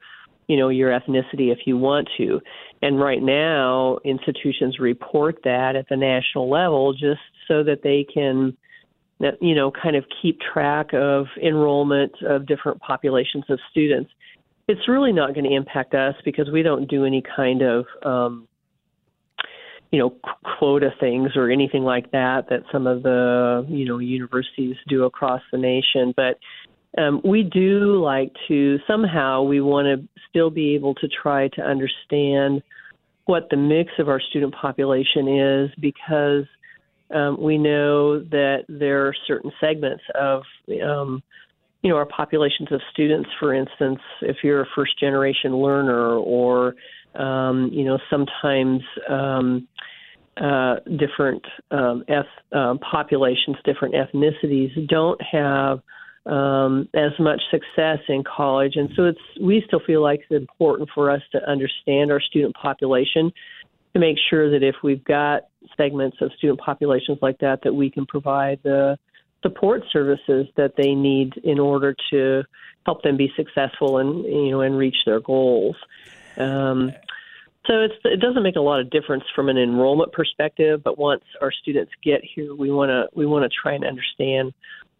you 0.47 0.57
know 0.57 0.69
your 0.69 0.91
ethnicity 0.91 1.51
if 1.51 1.59
you 1.65 1.77
want 1.77 2.07
to 2.17 2.39
and 2.81 2.99
right 2.99 3.21
now 3.21 3.97
institutions 4.05 4.79
report 4.79 5.35
that 5.43 5.75
at 5.75 5.89
the 5.89 5.97
national 5.97 6.49
level 6.49 6.93
just 6.93 7.19
so 7.47 7.63
that 7.63 7.81
they 7.83 8.05
can 8.13 8.55
you 9.19 9.55
know 9.55 9.71
kind 9.71 9.95
of 9.95 10.05
keep 10.21 10.39
track 10.41 10.93
of 10.93 11.27
enrollment 11.41 12.13
of 12.21 12.45
different 12.45 12.79
populations 12.81 13.45
of 13.49 13.59
students. 13.71 14.11
It's 14.67 14.87
really 14.87 15.13
not 15.13 15.33
going 15.33 15.45
to 15.45 15.55
impact 15.55 15.93
us 15.93 16.15
because 16.25 16.49
we 16.51 16.63
don't 16.63 16.89
do 16.89 17.05
any 17.05 17.23
kind 17.35 17.61
of 17.61 17.85
um, 18.03 18.47
you 19.91 19.99
know 19.99 20.15
quota 20.59 20.89
things 20.99 21.31
or 21.35 21.49
anything 21.49 21.83
like 21.83 22.11
that 22.11 22.49
that 22.49 22.63
some 22.71 22.87
of 22.87 23.03
the 23.03 23.65
you 23.69 23.85
know 23.85 23.99
universities 23.99 24.75
do 24.87 25.05
across 25.05 25.41
the 25.51 25.57
nation. 25.57 26.13
But 26.15 26.39
um, 26.97 27.21
we 27.23 27.43
do 27.43 28.01
like 28.01 28.31
to 28.47 28.79
somehow 28.87 29.43
we 29.43 29.61
want 29.61 29.85
to 29.85 30.07
still 30.29 30.49
be 30.49 30.75
able 30.75 30.95
to 30.95 31.07
try 31.07 31.49
to 31.49 31.61
understand 31.61 32.63
what 33.25 33.47
the 33.49 33.57
mix 33.57 33.91
of 33.99 34.07
our 34.07 34.21
student 34.21 34.53
population 34.53 35.27
is 35.27 35.71
because 35.79 36.45
um, 37.11 37.37
we 37.39 37.57
know 37.57 38.19
that 38.19 38.65
there 38.67 39.07
are 39.07 39.15
certain 39.27 39.51
segments 39.59 40.03
of 40.19 40.43
um, 40.83 41.21
you 41.81 41.89
know 41.89 41.97
our 41.97 42.05
populations 42.05 42.71
of 42.71 42.81
students 42.91 43.29
for 43.39 43.53
instance 43.53 43.99
if 44.21 44.37
you're 44.43 44.61
a 44.61 44.67
first 44.75 44.99
generation 44.99 45.55
learner 45.57 46.15
or 46.15 46.75
um, 47.15 47.69
you 47.71 47.85
know 47.85 47.99
sometimes 48.09 48.81
um, 49.09 49.67
uh, 50.37 50.75
different 50.97 51.43
um, 51.71 52.03
eth- 52.07 52.53
uh, 52.53 52.75
populations 52.91 53.55
different 53.65 53.93
ethnicities 53.93 54.87
don't 54.89 55.21
have 55.21 55.79
as 56.27 57.11
much 57.19 57.39
success 57.51 57.99
in 58.09 58.23
college, 58.23 58.73
and 58.75 58.89
so 58.95 59.03
it's 59.05 59.19
we 59.39 59.63
still 59.67 59.81
feel 59.85 60.01
like 60.01 60.21
it's 60.21 60.41
important 60.41 60.89
for 60.93 61.11
us 61.11 61.21
to 61.31 61.49
understand 61.49 62.11
our 62.11 62.19
student 62.19 62.55
population 62.55 63.31
to 63.93 63.99
make 63.99 64.17
sure 64.29 64.51
that 64.51 64.61
if 64.61 64.75
we've 64.83 65.03
got 65.05 65.43
segments 65.77 66.17
of 66.21 66.31
student 66.37 66.59
populations 66.59 67.19
like 67.21 67.39
that, 67.39 67.61
that 67.63 67.73
we 67.73 67.89
can 67.89 68.05
provide 68.05 68.59
the 68.63 68.97
support 69.41 69.83
services 69.91 70.47
that 70.57 70.73
they 70.75 70.95
need 70.95 71.33
in 71.43 71.59
order 71.59 71.95
to 72.11 72.43
help 72.85 73.03
them 73.03 73.17
be 73.17 73.31
successful 73.35 73.97
and 73.97 74.23
you 74.25 74.51
know 74.51 74.61
and 74.61 74.77
reach 74.77 74.97
their 75.05 75.19
goals. 75.19 75.75
Um, 76.37 76.91
so 77.67 77.87
it 78.03 78.19
doesn't 78.19 78.43
make 78.43 78.57
a 78.57 78.61
lot 78.61 78.79
of 78.79 78.91
difference 78.91 79.23
from 79.35 79.49
an 79.49 79.57
enrollment 79.57 80.11
perspective, 80.11 80.81
but 80.83 80.99
once 80.99 81.23
our 81.41 81.51
students 81.51 81.91
get 82.03 82.21
here, 82.23 82.53
we 82.53 82.71
want 82.71 82.89
to 82.89 83.07
we 83.17 83.25
want 83.25 83.43
to 83.43 83.49
try 83.49 83.73
and 83.73 83.83
understand 83.83 84.53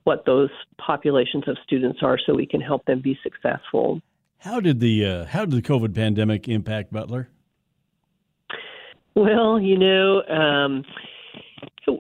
what 0.04 0.26
those 0.26 0.50
populations 0.78 1.48
of 1.48 1.58
students 1.64 2.00
are 2.02 2.18
so 2.24 2.34
we 2.34 2.46
can 2.46 2.62
help 2.62 2.86
them 2.86 3.02
be 3.02 3.18
successful. 3.24 4.02
How 4.40 4.60
did 4.60 4.80
the 4.80 5.06
uh, 5.06 5.26
how 5.26 5.46
did 5.46 5.64
the 5.64 5.68
COVID 5.68 5.94
pandemic 5.94 6.48
impact 6.48 6.92
Butler? 6.92 7.30
Well, 9.22 9.62
you 9.62 9.78
know, 9.78 10.24
um, 10.24 10.84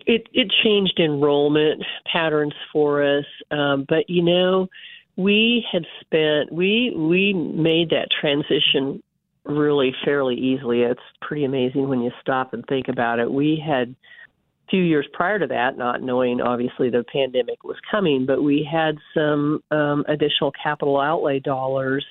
it 0.05 0.27
it 0.33 0.51
changed 0.63 0.99
enrollment 0.99 1.81
patterns 2.11 2.53
for 2.73 3.01
us, 3.01 3.25
um, 3.51 3.85
but 3.87 4.09
you 4.09 4.21
know, 4.21 4.67
we 5.15 5.65
had 5.71 5.83
spent 6.01 6.51
we 6.51 6.93
we 6.93 7.33
made 7.33 7.91
that 7.91 8.09
transition 8.19 9.01
really 9.45 9.93
fairly 10.03 10.35
easily. 10.35 10.81
It's 10.81 10.99
pretty 11.21 11.45
amazing 11.45 11.87
when 11.87 12.01
you 12.01 12.11
stop 12.19 12.53
and 12.53 12.65
think 12.67 12.87
about 12.89 13.19
it. 13.19 13.31
We 13.31 13.63
had 13.65 13.89
a 13.89 14.69
few 14.69 14.81
years 14.83 15.07
prior 15.13 15.39
to 15.39 15.47
that, 15.47 15.77
not 15.77 16.01
knowing 16.01 16.41
obviously 16.41 16.89
the 16.89 17.05
pandemic 17.13 17.63
was 17.63 17.77
coming, 17.89 18.25
but 18.25 18.41
we 18.41 18.67
had 18.69 18.97
some 19.13 19.63
um, 19.71 20.03
additional 20.09 20.51
capital 20.61 20.99
outlay 20.99 21.39
dollars 21.39 22.05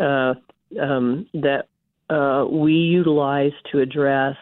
uh, 0.00 0.34
um, 0.80 1.26
that 1.34 1.64
uh, 2.10 2.46
we 2.50 2.72
utilized 2.72 3.56
to 3.72 3.80
address 3.80 4.36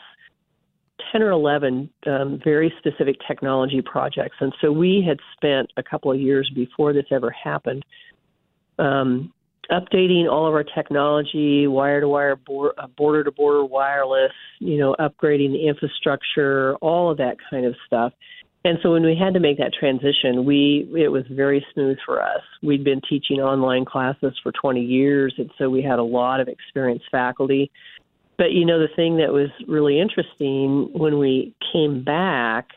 10 1.13 1.23
or 1.23 1.31
11 1.31 1.91
um, 2.07 2.41
very 2.43 2.73
specific 2.79 3.17
technology 3.27 3.83
projects. 3.83 4.37
And 4.41 4.53
so 4.61 4.73
we 4.73 5.05
had 5.07 5.19
spent 5.37 5.71
a 5.77 5.83
couple 5.83 6.11
of 6.11 6.21
years 6.21 6.51
before 6.55 6.93
this 6.93 7.07
ever 7.11 7.31
happened 7.31 7.85
um, 8.79 9.33
updating 9.71 10.31
all 10.31 10.47
of 10.47 10.55
our 10.55 10.65
technology, 10.65 11.67
wire 11.67 12.01
to 12.01 12.09
wire, 12.09 12.37
border 12.97 13.25
to 13.25 13.31
border 13.31 13.65
wireless, 13.65 14.33
you 14.61 14.79
know, 14.79 14.95
upgrading 14.99 15.53
the 15.53 15.67
infrastructure, 15.67 16.77
all 16.77 17.11
of 17.11 17.19
that 17.19 17.37
kind 17.51 17.67
of 17.67 17.75
stuff. 17.87 18.13
And 18.67 18.79
so 18.83 18.93
when 18.93 19.05
we 19.05 19.15
had 19.17 19.33
to 19.35 19.41
make 19.41 19.59
that 19.59 19.73
transition, 19.79 20.45
we 20.45 20.91
it 20.99 21.07
was 21.09 21.23
very 21.31 21.65
smooth 21.73 21.99
for 22.05 22.21
us. 22.21 22.43
We'd 22.65 22.83
been 22.83 23.01
teaching 23.09 23.39
online 23.39 23.85
classes 23.85 24.35
for 24.43 24.51
20 24.51 24.81
years, 24.81 25.33
and 25.39 25.49
so 25.57 25.71
we 25.71 25.83
had 25.83 26.01
a 26.01 26.03
lot 26.03 26.41
of 26.41 26.49
experienced 26.49 27.05
faculty. 27.13 27.71
But 28.39 28.51
you 28.51 28.67
know, 28.67 28.81
the 28.81 28.95
thing 28.97 29.19
that 29.19 29.33
was 29.33 29.51
really 29.69 30.01
interesting 30.01 30.91
when 30.93 31.21
we 31.21 31.55
came 31.73 32.03
back 32.03 32.71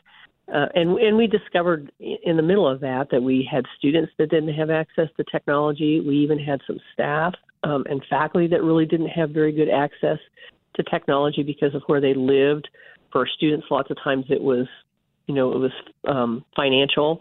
uh, 0.54 0.66
and 0.76 0.96
and 0.98 1.16
we 1.16 1.26
discovered 1.26 1.90
in 1.98 2.36
the 2.36 2.42
middle 2.42 2.68
of 2.68 2.80
that 2.82 3.08
that 3.10 3.22
we 3.22 3.48
had 3.50 3.64
students 3.76 4.12
that 4.18 4.30
didn't 4.30 4.54
have 4.54 4.70
access 4.70 5.08
to 5.16 5.24
technology. 5.24 6.00
We 6.00 6.18
even 6.18 6.38
had 6.38 6.60
some 6.68 6.78
staff 6.92 7.34
um, 7.64 7.84
and 7.90 8.00
faculty 8.08 8.46
that 8.46 8.62
really 8.62 8.86
didn't 8.86 9.08
have 9.08 9.30
very 9.30 9.50
good 9.50 9.68
access 9.68 10.18
to 10.76 10.82
technology 10.84 11.42
because 11.42 11.74
of 11.74 11.82
where 11.86 12.00
they 12.00 12.14
lived. 12.14 12.68
For 13.12 13.26
students, 13.26 13.66
lots 13.72 13.90
of 13.90 13.96
times 14.04 14.26
it 14.28 14.40
was, 14.40 14.68
you 15.30 15.36
know, 15.36 15.52
it 15.52 15.58
was 15.58 15.70
um, 16.08 16.44
financial. 16.56 17.20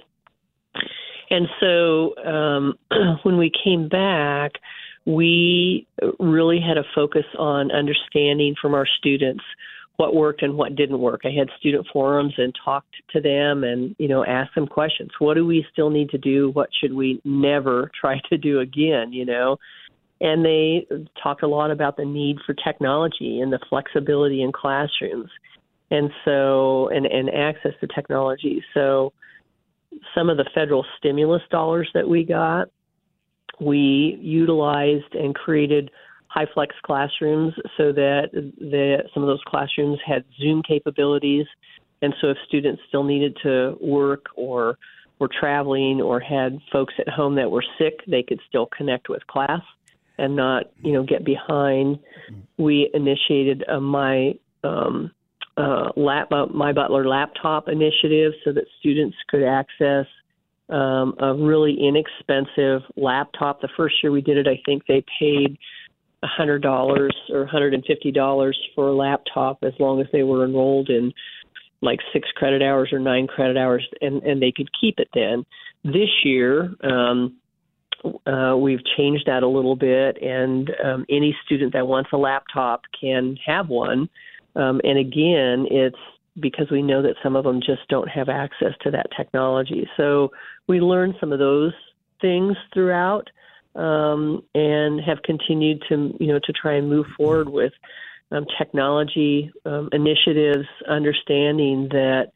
And 1.29 1.47
so 1.59 2.15
um, 2.25 2.73
when 3.21 3.37
we 3.37 3.51
came 3.63 3.87
back, 3.87 4.53
we 5.05 5.85
really 6.19 6.59
had 6.59 6.79
a 6.79 6.83
focus 6.95 7.25
on 7.37 7.71
understanding 7.71 8.55
from 8.59 8.73
our 8.73 8.87
students 8.97 9.43
what 9.97 10.15
worked 10.15 10.41
and 10.41 10.55
what 10.55 10.75
didn't 10.75 10.97
work. 10.97 11.21
I 11.23 11.37
had 11.37 11.49
student 11.59 11.85
forums 11.93 12.33
and 12.37 12.55
talked 12.65 12.95
to 13.11 13.21
them 13.21 13.63
and, 13.63 13.95
you 13.99 14.07
know, 14.07 14.25
asked 14.25 14.55
them 14.55 14.65
questions. 14.65 15.11
What 15.19 15.35
do 15.35 15.45
we 15.45 15.67
still 15.71 15.91
need 15.91 16.09
to 16.11 16.17
do? 16.17 16.49
What 16.49 16.69
should 16.81 16.93
we 16.93 17.21
never 17.23 17.91
try 18.01 18.19
to 18.29 18.37
do 18.39 18.59
again, 18.59 19.13
you 19.13 19.25
know? 19.25 19.57
And 20.19 20.43
they 20.43 20.87
talked 21.21 21.43
a 21.43 21.47
lot 21.47 21.69
about 21.69 21.95
the 21.95 22.05
need 22.05 22.37
for 22.43 22.55
technology 22.55 23.39
and 23.39 23.53
the 23.53 23.59
flexibility 23.69 24.41
in 24.41 24.51
classrooms. 24.51 25.29
And 25.91 26.11
so, 26.23 26.89
and, 26.89 27.05
and 27.05 27.29
access 27.29 27.71
to 27.81 27.87
technology. 27.87 28.63
So, 28.73 29.13
some 30.13 30.29
of 30.29 30.37
the 30.37 30.45
federal 30.53 30.85
stimulus 30.97 31.41
dollars 31.49 31.89
that 31.93 32.07
we 32.07 32.23
got, 32.23 32.67
we 33.59 34.17
utilized 34.21 35.13
and 35.13 35.33
created 35.33 35.89
HyFlex 36.35 36.67
classrooms 36.83 37.53
so 37.75 37.91
that 37.91 38.29
the, 38.31 39.03
some 39.13 39.23
of 39.23 39.27
those 39.27 39.41
classrooms 39.47 39.99
had 40.05 40.23
Zoom 40.39 40.61
capabilities. 40.61 41.45
And 42.01 42.13
so 42.21 42.27
if 42.29 42.37
students 42.47 42.81
still 42.87 43.03
needed 43.03 43.35
to 43.43 43.77
work 43.81 44.27
or 44.35 44.77
were 45.19 45.29
traveling 45.39 46.01
or 46.01 46.19
had 46.19 46.59
folks 46.71 46.93
at 46.99 47.09
home 47.09 47.35
that 47.35 47.49
were 47.49 47.63
sick, 47.77 47.99
they 48.07 48.23
could 48.23 48.39
still 48.47 48.67
connect 48.67 49.09
with 49.09 49.25
class 49.27 49.61
and 50.17 50.35
not, 50.35 50.65
you 50.81 50.93
know, 50.93 51.03
get 51.03 51.25
behind. 51.25 51.99
We 52.57 52.89
initiated 52.93 53.63
a 53.67 53.81
my 53.81 54.35
um, 54.63 55.11
uh, 55.59 55.89
lap, 55.97 56.31
uh, 56.31 56.45
my 56.47 56.71
Butler 56.71 57.07
laptop 57.07 57.67
initiative 57.67 58.33
so 58.45 58.53
that 58.53 58.63
students 58.79 59.17
could 59.27 59.43
access 59.43 60.05
um, 60.69 61.15
a 61.19 61.33
really 61.33 61.77
inexpensive 61.79 62.81
laptop. 62.95 63.61
The 63.61 63.69
first 63.75 63.95
year 64.01 64.11
we 64.11 64.21
did 64.21 64.37
it, 64.37 64.47
I 64.47 64.61
think 64.65 64.83
they 64.87 65.03
paid 65.19 65.57
$100 66.23 66.65
or 67.29 67.47
$150 67.47 68.53
for 68.75 68.87
a 68.87 68.95
laptop 68.95 69.59
as 69.63 69.73
long 69.79 69.99
as 69.99 70.07
they 70.13 70.23
were 70.23 70.45
enrolled 70.45 70.89
in 70.89 71.11
like 71.81 71.99
six 72.13 72.29
credit 72.35 72.61
hours 72.61 72.89
or 72.91 72.99
nine 72.99 73.27
credit 73.27 73.57
hours 73.57 73.87
and, 74.01 74.21
and 74.23 74.41
they 74.41 74.51
could 74.55 74.69
keep 74.79 74.99
it 74.99 75.09
then. 75.13 75.45
This 75.83 76.09
year, 76.23 76.73
um, 76.83 77.37
uh, 78.25 78.55
we've 78.57 78.83
changed 78.97 79.25
that 79.27 79.43
a 79.43 79.47
little 79.47 79.75
bit, 79.75 80.21
and 80.21 80.71
um, 80.83 81.05
any 81.09 81.35
student 81.45 81.73
that 81.73 81.87
wants 81.87 82.09
a 82.13 82.17
laptop 82.17 82.81
can 82.99 83.37
have 83.45 83.67
one. 83.67 84.09
Um, 84.55 84.81
and 84.83 84.97
again, 84.97 85.67
it's 85.69 85.97
because 86.39 86.69
we 86.71 86.81
know 86.81 87.01
that 87.01 87.15
some 87.21 87.35
of 87.35 87.43
them 87.43 87.61
just 87.61 87.87
don't 87.89 88.09
have 88.09 88.29
access 88.29 88.73
to 88.81 88.91
that 88.91 89.07
technology. 89.15 89.87
So 89.97 90.31
we 90.67 90.79
learned 90.79 91.15
some 91.19 91.31
of 91.31 91.39
those 91.39 91.73
things 92.21 92.55
throughout 92.73 93.29
um, 93.75 94.43
and 94.55 95.01
have 95.01 95.21
continued 95.23 95.83
to 95.89 96.15
you 96.19 96.27
know 96.27 96.39
to 96.43 96.53
try 96.53 96.73
and 96.73 96.89
move 96.89 97.05
forward 97.17 97.49
with 97.49 97.73
um, 98.31 98.45
technology 98.57 99.51
um, 99.65 99.89
initiatives, 99.91 100.67
understanding 100.87 101.89
that 101.89 102.31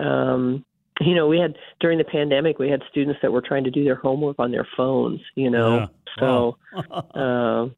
um, 0.00 0.64
you 1.00 1.14
know 1.14 1.26
we 1.26 1.38
had 1.38 1.56
during 1.80 1.98
the 1.98 2.04
pandemic 2.04 2.58
we 2.58 2.70
had 2.70 2.82
students 2.90 3.20
that 3.22 3.32
were 3.32 3.42
trying 3.42 3.64
to 3.64 3.70
do 3.70 3.84
their 3.84 3.96
homework 3.96 4.36
on 4.38 4.50
their 4.50 4.66
phones. 4.76 5.20
You 5.34 5.50
know, 5.50 5.78
yeah. 5.78 5.86
so. 6.18 6.58
uh, 7.14 7.68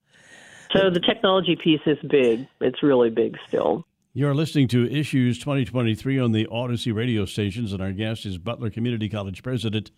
so 0.72 0.90
the 0.90 1.00
technology 1.00 1.56
piece 1.56 1.80
is 1.86 1.98
big. 2.08 2.46
It's 2.60 2.82
really 2.82 3.10
big 3.10 3.36
still. 3.48 3.84
You're 4.12 4.34
listening 4.34 4.68
to 4.68 4.90
Issues 4.90 5.38
2023 5.38 6.18
on 6.18 6.32
the 6.32 6.46
Audacy 6.46 6.94
radio 6.94 7.26
stations, 7.26 7.72
and 7.72 7.82
our 7.82 7.92
guest 7.92 8.24
is 8.24 8.38
Butler 8.38 8.70
Community 8.70 9.08
College 9.10 9.42
President 9.42 9.90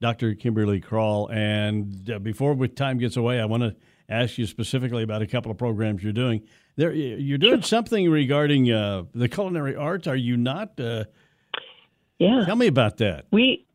Dr. 0.00 0.34
Kimberly 0.34 0.80
Krull. 0.80 1.30
And 1.30 2.10
uh, 2.10 2.18
before 2.18 2.66
time 2.68 2.98
gets 2.98 3.16
away, 3.16 3.40
I 3.40 3.44
want 3.44 3.64
to 3.64 3.76
ask 4.08 4.38
you 4.38 4.46
specifically 4.46 5.02
about 5.02 5.20
a 5.20 5.26
couple 5.26 5.50
of 5.50 5.58
programs 5.58 6.02
you're 6.02 6.12
doing. 6.12 6.42
There, 6.76 6.92
you're 6.92 7.38
doing 7.38 7.62
something 7.62 8.08
regarding 8.08 8.72
uh, 8.72 9.04
the 9.14 9.28
culinary 9.28 9.76
arts, 9.76 10.06
are 10.06 10.16
you 10.16 10.36
not? 10.36 10.80
Uh, 10.80 11.04
yeah. 12.18 12.44
Tell 12.46 12.56
me 12.56 12.68
about 12.68 12.96
that. 12.98 13.26
We, 13.30 13.66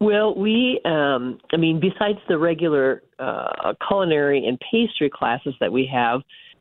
well, 0.00 0.34
we, 0.34 0.80
um, 0.84 1.38
I 1.52 1.56
mean, 1.56 1.80
besides 1.80 2.18
the 2.28 2.38
regular 2.38 3.02
uh, 3.18 3.74
culinary 3.86 4.46
and 4.46 4.58
pastry 4.70 5.10
classes 5.10 5.54
that 5.60 5.72
we 5.72 5.90
have, 5.92 6.20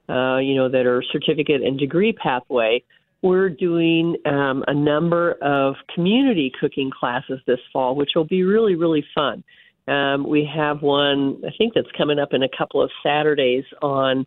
uh, 0.09 0.37
you 0.37 0.55
know, 0.55 0.69
that 0.69 0.85
are 0.85 1.03
certificate 1.11 1.61
and 1.61 1.77
degree 1.77 2.13
pathway, 2.13 2.83
we're 3.21 3.49
doing 3.49 4.15
um, 4.25 4.63
a 4.67 4.73
number 4.73 5.33
of 5.41 5.75
community 5.93 6.51
cooking 6.59 6.91
classes 6.91 7.39
this 7.45 7.59
fall, 7.71 7.95
which 7.95 8.11
will 8.15 8.25
be 8.25 8.43
really, 8.43 8.75
really 8.75 9.05
fun. 9.13 9.43
Um, 9.87 10.27
we 10.27 10.49
have 10.53 10.81
one, 10.81 11.41
I 11.45 11.51
think 11.57 11.73
that's 11.73 11.91
coming 11.97 12.19
up 12.19 12.29
in 12.33 12.43
a 12.43 12.49
couple 12.57 12.81
of 12.81 12.91
Saturdays 13.03 13.63
on 13.81 14.25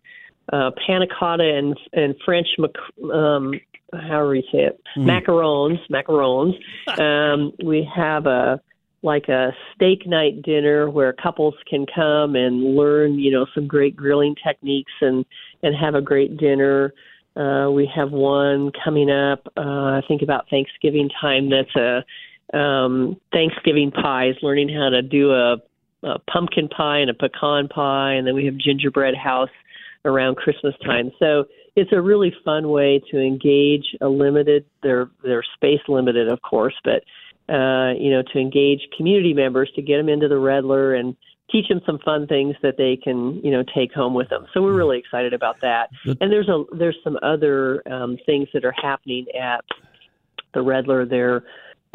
uh, 0.52 0.70
panna 0.86 1.06
cotta 1.06 1.44
and, 1.44 1.78
and 1.92 2.14
French, 2.24 2.48
mac- 2.58 3.12
um, 3.12 3.52
how 3.92 4.22
do 4.22 4.28
we 4.28 4.42
say 4.52 4.64
it? 4.64 4.80
Mm. 4.96 5.24
Macarons, 5.24 5.78
macarons. 5.90 6.54
Um, 7.00 7.52
we 7.64 7.88
have 7.94 8.26
a 8.26 8.60
like 9.02 9.28
a 9.28 9.50
steak 9.74 10.06
night 10.06 10.42
dinner 10.42 10.90
where 10.90 11.12
couples 11.12 11.54
can 11.68 11.86
come 11.94 12.34
and 12.36 12.76
learn, 12.76 13.18
you 13.18 13.30
know, 13.30 13.46
some 13.54 13.66
great 13.66 13.96
grilling 13.96 14.34
techniques 14.46 14.92
and 15.00 15.24
and 15.62 15.74
have 15.74 15.94
a 15.94 16.02
great 16.02 16.36
dinner. 16.36 16.92
Uh, 17.36 17.70
we 17.70 17.90
have 17.94 18.10
one 18.10 18.72
coming 18.84 19.10
up, 19.10 19.46
uh, 19.56 19.60
I 19.60 20.02
think 20.08 20.22
about 20.22 20.50
Thanksgiving 20.50 21.08
time. 21.20 21.48
That's 21.48 21.74
a 21.76 22.04
um, 22.56 23.20
Thanksgiving 23.32 23.92
pies, 23.92 24.34
learning 24.42 24.68
how 24.68 24.88
to 24.90 25.02
do 25.02 25.30
a, 25.30 25.56
a 26.02 26.18
pumpkin 26.30 26.68
pie 26.68 26.98
and 26.98 27.10
a 27.10 27.14
pecan 27.14 27.68
pie, 27.68 28.14
and 28.14 28.26
then 28.26 28.34
we 28.34 28.46
have 28.46 28.56
gingerbread 28.58 29.14
house 29.14 29.50
around 30.04 30.36
Christmas 30.36 30.74
time. 30.84 31.12
So 31.18 31.44
it's 31.76 31.92
a 31.92 32.00
really 32.00 32.34
fun 32.44 32.68
way 32.68 33.00
to 33.10 33.20
engage 33.20 33.96
a 34.00 34.08
limited, 34.08 34.64
they're 34.82 35.08
they're 35.22 35.44
space 35.54 35.80
limited, 35.88 36.28
of 36.28 36.42
course, 36.42 36.74
but 36.84 37.04
uh, 37.50 37.92
you 37.98 38.10
know, 38.10 38.22
to 38.32 38.38
engage 38.38 38.80
community 38.96 39.34
members 39.34 39.70
to 39.74 39.82
get 39.82 39.96
them 39.96 40.08
into 40.08 40.28
the 40.28 40.36
Redler 40.36 40.98
and 40.98 41.16
teach 41.50 41.68
them 41.68 41.80
some 41.84 41.98
fun 42.04 42.26
things 42.26 42.54
that 42.62 42.76
they 42.76 42.96
can 42.96 43.40
you 43.42 43.50
know 43.50 43.64
take 43.74 43.92
home 43.92 44.14
with 44.14 44.28
them. 44.28 44.46
So 44.54 44.62
we're 44.62 44.76
really 44.76 44.98
excited 44.98 45.32
about 45.32 45.60
that. 45.62 45.90
And 46.04 46.32
there's 46.32 46.48
a 46.48 46.64
there's 46.72 46.96
some 47.02 47.18
other 47.22 47.82
um, 47.90 48.18
things 48.24 48.48
that 48.54 48.64
are 48.64 48.74
happening 48.80 49.26
at 49.40 49.64
the 50.54 50.60
Redler. 50.60 51.08
They're 51.08 51.42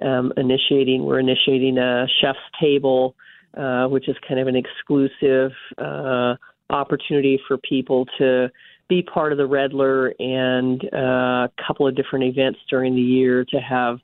um, 0.01 0.33
initiating 0.37 1.05
we're 1.05 1.19
initiating 1.19 1.77
a 1.77 2.05
chef's 2.21 2.39
table, 2.59 3.15
uh, 3.55 3.87
which 3.87 4.09
is 4.09 4.15
kind 4.27 4.39
of 4.39 4.47
an 4.47 4.55
exclusive 4.55 5.51
uh, 5.77 6.35
opportunity 6.69 7.39
for 7.47 7.57
people 7.57 8.05
to 8.17 8.49
be 8.87 9.01
part 9.01 9.31
of 9.31 9.37
the 9.37 9.47
Redler 9.47 10.11
and 10.19 10.83
uh, 10.93 11.47
a 11.47 11.51
couple 11.65 11.87
of 11.87 11.95
different 11.95 12.25
events 12.25 12.59
during 12.69 12.93
the 12.93 13.01
year 13.01 13.45
to 13.45 13.57
have 13.57 13.99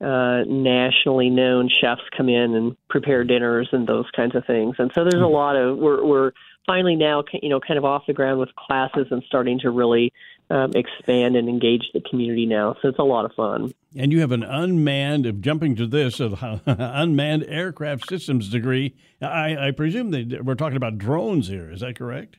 uh, 0.00 0.42
nationally 0.46 1.30
known 1.30 1.68
chefs 1.68 2.02
come 2.16 2.28
in 2.28 2.54
and 2.54 2.76
prepare 2.88 3.24
dinners 3.24 3.68
and 3.72 3.86
those 3.86 4.06
kinds 4.14 4.34
of 4.34 4.44
things. 4.46 4.76
And 4.78 4.90
so 4.94 5.02
there's 5.02 5.14
a 5.14 5.24
mm-hmm. 5.24 5.32
lot 5.32 5.56
of 5.56 5.78
we're 5.78 6.04
we're 6.04 6.32
finally 6.66 6.96
now 6.96 7.22
you 7.42 7.48
know 7.48 7.60
kind 7.60 7.78
of 7.78 7.84
off 7.84 8.02
the 8.06 8.12
ground 8.12 8.40
with 8.40 8.54
classes 8.56 9.06
and 9.10 9.22
starting 9.26 9.60
to 9.60 9.70
really 9.70 10.12
um, 10.50 10.72
expand 10.74 11.36
and 11.36 11.48
engage 11.48 11.84
the 11.94 12.00
community 12.00 12.46
now. 12.46 12.76
So 12.82 12.88
it's 12.88 12.98
a 12.98 13.04
lot 13.04 13.24
of 13.24 13.32
fun. 13.32 13.72
And 13.96 14.12
you 14.12 14.20
have 14.20 14.32
an 14.32 14.42
unmanned, 14.42 15.42
jumping 15.42 15.76
to 15.76 15.86
this, 15.86 16.20
unmanned 16.66 17.44
aircraft 17.48 18.08
systems 18.08 18.50
degree. 18.50 18.94
I, 19.22 19.68
I 19.68 19.70
presume 19.70 20.10
that 20.10 20.44
we're 20.44 20.54
talking 20.54 20.76
about 20.76 20.98
drones 20.98 21.48
here. 21.48 21.70
Is 21.70 21.80
that 21.80 21.96
correct? 21.96 22.38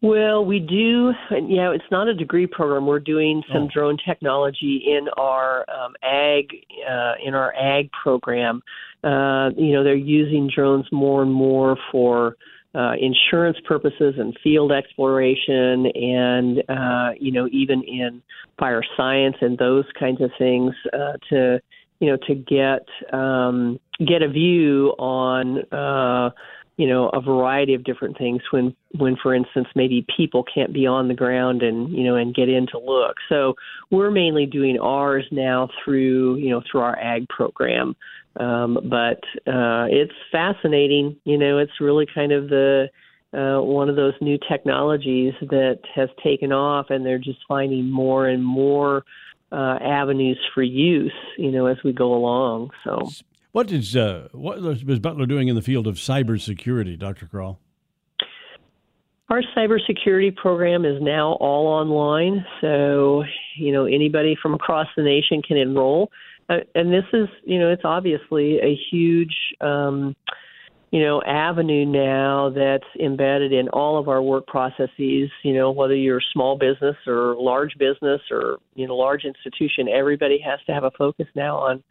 Well, 0.00 0.44
we 0.44 0.60
do. 0.60 1.12
And 1.30 1.50
yeah, 1.50 1.72
it's 1.72 1.90
not 1.90 2.06
a 2.06 2.14
degree 2.14 2.46
program. 2.46 2.86
We're 2.86 3.00
doing 3.00 3.42
some 3.52 3.64
oh. 3.64 3.70
drone 3.72 3.96
technology 4.06 4.84
in 4.86 5.08
our 5.16 5.66
um, 5.68 5.94
ag 6.04 6.46
uh, 6.88 7.14
in 7.24 7.34
our 7.34 7.52
ag 7.54 7.90
program. 8.02 8.62
Uh, 9.02 9.50
you 9.56 9.72
know, 9.72 9.82
they're 9.82 9.96
using 9.96 10.50
drones 10.54 10.86
more 10.92 11.22
and 11.22 11.32
more 11.32 11.76
for 11.90 12.36
uh, 12.76 12.92
insurance 13.00 13.56
purposes 13.66 14.14
and 14.18 14.36
field 14.42 14.70
exploration, 14.70 15.86
and 15.86 16.62
uh, 16.68 17.10
you 17.18 17.32
know, 17.32 17.48
even 17.50 17.82
in 17.82 18.22
fire 18.58 18.82
science 18.96 19.36
and 19.40 19.58
those 19.58 19.84
kinds 19.98 20.20
of 20.20 20.30
things 20.38 20.74
uh, 20.92 21.14
to 21.28 21.60
you 21.98 22.08
know 22.08 22.18
to 22.28 22.34
get 22.36 22.86
um, 23.12 23.80
get 23.98 24.22
a 24.22 24.28
view 24.28 24.94
on. 24.98 25.58
Uh, 25.72 26.30
you 26.78 26.86
know 26.86 27.10
a 27.10 27.20
variety 27.20 27.74
of 27.74 27.84
different 27.84 28.16
things 28.16 28.40
when 28.50 28.74
when 28.96 29.16
for 29.22 29.34
instance 29.34 29.66
maybe 29.74 30.06
people 30.16 30.44
can't 30.54 30.72
be 30.72 30.86
on 30.86 31.08
the 31.08 31.14
ground 31.14 31.62
and 31.62 31.90
you 31.90 32.04
know 32.04 32.14
and 32.14 32.34
get 32.34 32.48
in 32.48 32.66
to 32.68 32.78
look. 32.78 33.16
So 33.28 33.54
we're 33.90 34.10
mainly 34.10 34.46
doing 34.46 34.78
ours 34.78 35.26
now 35.30 35.68
through 35.84 36.36
you 36.36 36.50
know 36.50 36.62
through 36.70 36.80
our 36.80 36.98
ag 36.98 37.28
program. 37.28 37.94
Um, 38.38 38.78
but 38.84 39.20
uh, 39.50 39.90
it's 39.90 40.12
fascinating. 40.30 41.16
You 41.24 41.36
know 41.36 41.58
it's 41.58 41.80
really 41.80 42.06
kind 42.14 42.32
of 42.32 42.48
the 42.48 42.88
uh, 43.34 43.60
one 43.60 43.90
of 43.90 43.96
those 43.96 44.14
new 44.20 44.38
technologies 44.48 45.34
that 45.42 45.80
has 45.94 46.08
taken 46.22 46.52
off 46.52 46.86
and 46.88 47.04
they're 47.04 47.18
just 47.18 47.40
finding 47.46 47.90
more 47.90 48.26
and 48.26 48.42
more 48.42 49.04
uh, 49.52 49.78
avenues 49.82 50.38
for 50.54 50.62
use, 50.62 51.12
you 51.36 51.50
know, 51.50 51.66
as 51.66 51.76
we 51.84 51.92
go 51.92 52.14
along. 52.14 52.70
So 52.84 53.10
what 53.58 53.72
is 53.72 53.96
uh, 53.96 54.28
what 54.30 54.58
is 54.58 55.00
Butler 55.00 55.26
doing 55.26 55.48
in 55.48 55.56
the 55.56 55.62
field 55.62 55.88
of 55.88 55.96
cybersecurity, 55.96 56.96
Dr. 56.96 57.26
Krull? 57.26 57.56
Our 59.30 59.42
cybersecurity 59.56 60.36
program 60.36 60.84
is 60.84 61.02
now 61.02 61.32
all 61.40 61.66
online, 61.66 62.46
so 62.60 63.24
you 63.56 63.72
know 63.72 63.86
anybody 63.86 64.36
from 64.40 64.54
across 64.54 64.86
the 64.96 65.02
nation 65.02 65.42
can 65.42 65.56
enroll. 65.56 66.12
Uh, 66.48 66.58
and 66.76 66.92
this 66.92 67.04
is, 67.12 67.26
you 67.44 67.58
know, 67.58 67.68
it's 67.68 67.82
obviously 67.84 68.58
a 68.60 68.78
huge, 68.92 69.34
um, 69.60 70.14
you 70.92 71.02
know, 71.02 71.20
avenue 71.26 71.84
now 71.84 72.50
that's 72.50 72.86
embedded 73.00 73.52
in 73.52 73.68
all 73.70 73.98
of 73.98 74.08
our 74.08 74.22
work 74.22 74.46
processes. 74.46 75.30
You 75.42 75.54
know, 75.54 75.72
whether 75.72 75.96
you're 75.96 76.22
small 76.32 76.56
business 76.56 76.96
or 77.08 77.34
large 77.34 77.76
business 77.76 78.20
or 78.30 78.58
you 78.76 78.86
know 78.86 78.94
large 78.94 79.24
institution, 79.24 79.88
everybody 79.88 80.38
has 80.46 80.60
to 80.66 80.72
have 80.72 80.84
a 80.84 80.92
focus 80.92 81.26
now 81.34 81.56
on 81.56 81.82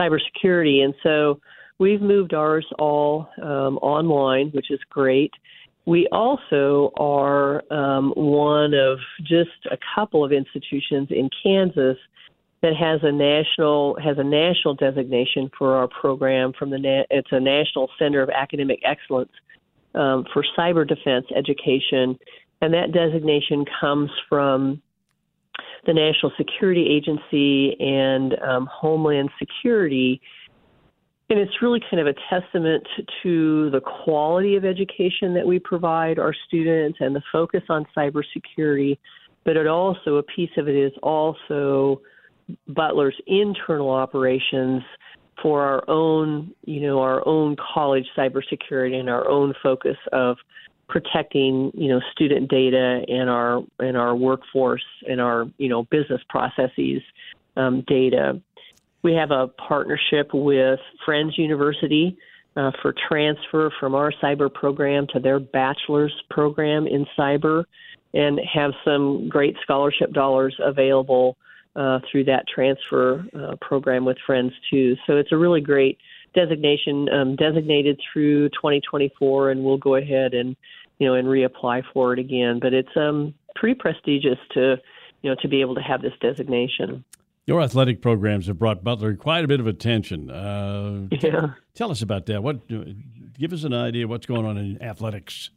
cybersecurity. 0.00 0.82
And 0.82 0.94
so 1.02 1.40
we've 1.78 2.00
moved 2.00 2.32
ours 2.32 2.66
all 2.78 3.28
um, 3.42 3.78
online, 3.78 4.48
which 4.50 4.70
is 4.70 4.80
great. 4.88 5.32
We 5.86 6.06
also 6.12 6.92
are 6.96 7.62
um, 7.72 8.12
one 8.16 8.74
of 8.74 8.98
just 9.22 9.50
a 9.70 9.78
couple 9.94 10.24
of 10.24 10.32
institutions 10.32 11.08
in 11.10 11.28
Kansas 11.42 11.96
that 12.62 12.76
has 12.76 13.00
a 13.02 13.10
national 13.10 13.98
has 14.02 14.18
a 14.18 14.24
national 14.24 14.74
designation 14.74 15.50
for 15.56 15.74
our 15.76 15.88
program 15.88 16.52
from 16.58 16.70
the 16.70 16.78
na- 16.78 17.04
it's 17.10 17.28
a 17.32 17.40
National 17.40 17.88
Center 17.98 18.22
of 18.22 18.28
Academic 18.28 18.80
Excellence 18.84 19.32
um, 19.94 20.26
for 20.32 20.44
Cyber 20.56 20.86
Defense 20.86 21.26
Education, 21.34 22.18
and 22.60 22.74
that 22.74 22.92
designation 22.92 23.64
comes 23.80 24.10
from 24.28 24.82
the 25.86 25.94
National 25.94 26.32
Security 26.36 26.86
Agency 26.86 27.76
and 27.80 28.38
um, 28.40 28.68
Homeland 28.70 29.30
Security. 29.38 30.20
And 31.28 31.38
it's 31.38 31.62
really 31.62 31.80
kind 31.90 32.00
of 32.00 32.06
a 32.06 32.14
testament 32.28 32.86
to 33.22 33.70
the 33.70 33.80
quality 33.80 34.56
of 34.56 34.64
education 34.64 35.32
that 35.34 35.46
we 35.46 35.58
provide 35.58 36.18
our 36.18 36.34
students 36.48 36.98
and 37.00 37.14
the 37.14 37.22
focus 37.30 37.62
on 37.68 37.86
cybersecurity. 37.96 38.98
But 39.44 39.56
it 39.56 39.66
also, 39.66 40.16
a 40.16 40.22
piece 40.22 40.50
of 40.58 40.68
it 40.68 40.74
is 40.74 40.92
also 41.02 42.02
Butler's 42.68 43.14
internal 43.26 43.90
operations 43.90 44.82
for 45.40 45.62
our 45.62 45.88
own, 45.88 46.52
you 46.66 46.80
know, 46.80 47.00
our 47.00 47.26
own 47.26 47.56
college 47.56 48.06
cybersecurity 48.16 48.96
and 48.96 49.08
our 49.08 49.26
own 49.28 49.54
focus 49.62 49.96
of 50.12 50.36
protecting 50.90 51.70
you 51.74 51.88
know 51.88 52.00
student 52.12 52.50
data 52.50 53.02
and 53.08 53.30
our 53.30 53.62
and 53.78 53.96
our 53.96 54.14
workforce 54.14 54.84
and 55.08 55.20
our 55.20 55.46
you 55.56 55.68
know 55.68 55.84
business 55.84 56.20
processes 56.28 57.00
um, 57.56 57.82
data. 57.86 58.40
We 59.02 59.14
have 59.14 59.30
a 59.30 59.48
partnership 59.48 60.30
with 60.34 60.78
Friends 61.06 61.38
University 61.38 62.18
uh, 62.56 62.72
for 62.82 62.94
transfer 63.08 63.72
from 63.80 63.94
our 63.94 64.12
cyber 64.22 64.52
program 64.52 65.06
to 65.14 65.20
their 65.20 65.40
bachelor's 65.40 66.12
program 66.28 66.86
in 66.86 67.06
cyber, 67.18 67.64
and 68.12 68.38
have 68.52 68.72
some 68.84 69.28
great 69.28 69.56
scholarship 69.62 70.12
dollars 70.12 70.54
available 70.58 71.36
uh, 71.76 72.00
through 72.10 72.24
that 72.24 72.44
transfer 72.52 73.24
uh, 73.34 73.54
program 73.60 74.04
with 74.04 74.18
Friends 74.26 74.52
too. 74.70 74.96
So 75.06 75.16
it's 75.16 75.32
a 75.32 75.36
really 75.36 75.60
great 75.60 75.98
designation 76.34 77.08
um, 77.08 77.36
designated 77.36 78.00
through 78.12 78.48
2024, 78.50 79.50
and 79.50 79.64
we'll 79.64 79.78
go 79.78 79.96
ahead 79.96 80.34
and 80.34 80.56
you 81.00 81.06
know, 81.06 81.14
and 81.14 81.26
reapply 81.26 81.82
for 81.92 82.12
it 82.12 82.20
again. 82.20 82.60
But 82.60 82.72
it's 82.72 82.94
um, 82.94 83.34
pretty 83.56 83.74
prestigious 83.74 84.38
to, 84.52 84.76
you 85.22 85.30
know, 85.30 85.36
to 85.42 85.48
be 85.48 85.60
able 85.60 85.74
to 85.74 85.80
have 85.80 86.02
this 86.02 86.12
designation. 86.20 87.04
Your 87.46 87.60
athletic 87.60 88.00
programs 88.00 88.46
have 88.46 88.60
brought 88.60 88.84
Butler 88.84 89.16
quite 89.16 89.44
a 89.44 89.48
bit 89.48 89.58
of 89.58 89.66
attention. 89.66 90.30
Uh, 90.30 91.08
yeah. 91.10 91.54
Tell 91.74 91.90
us 91.90 92.02
about 92.02 92.26
that. 92.26 92.44
What? 92.44 92.68
Give 92.68 93.52
us 93.52 93.64
an 93.64 93.74
idea 93.74 94.06
what's 94.06 94.26
going 94.26 94.46
on 94.46 94.56
in 94.56 94.80
athletics. 94.80 95.50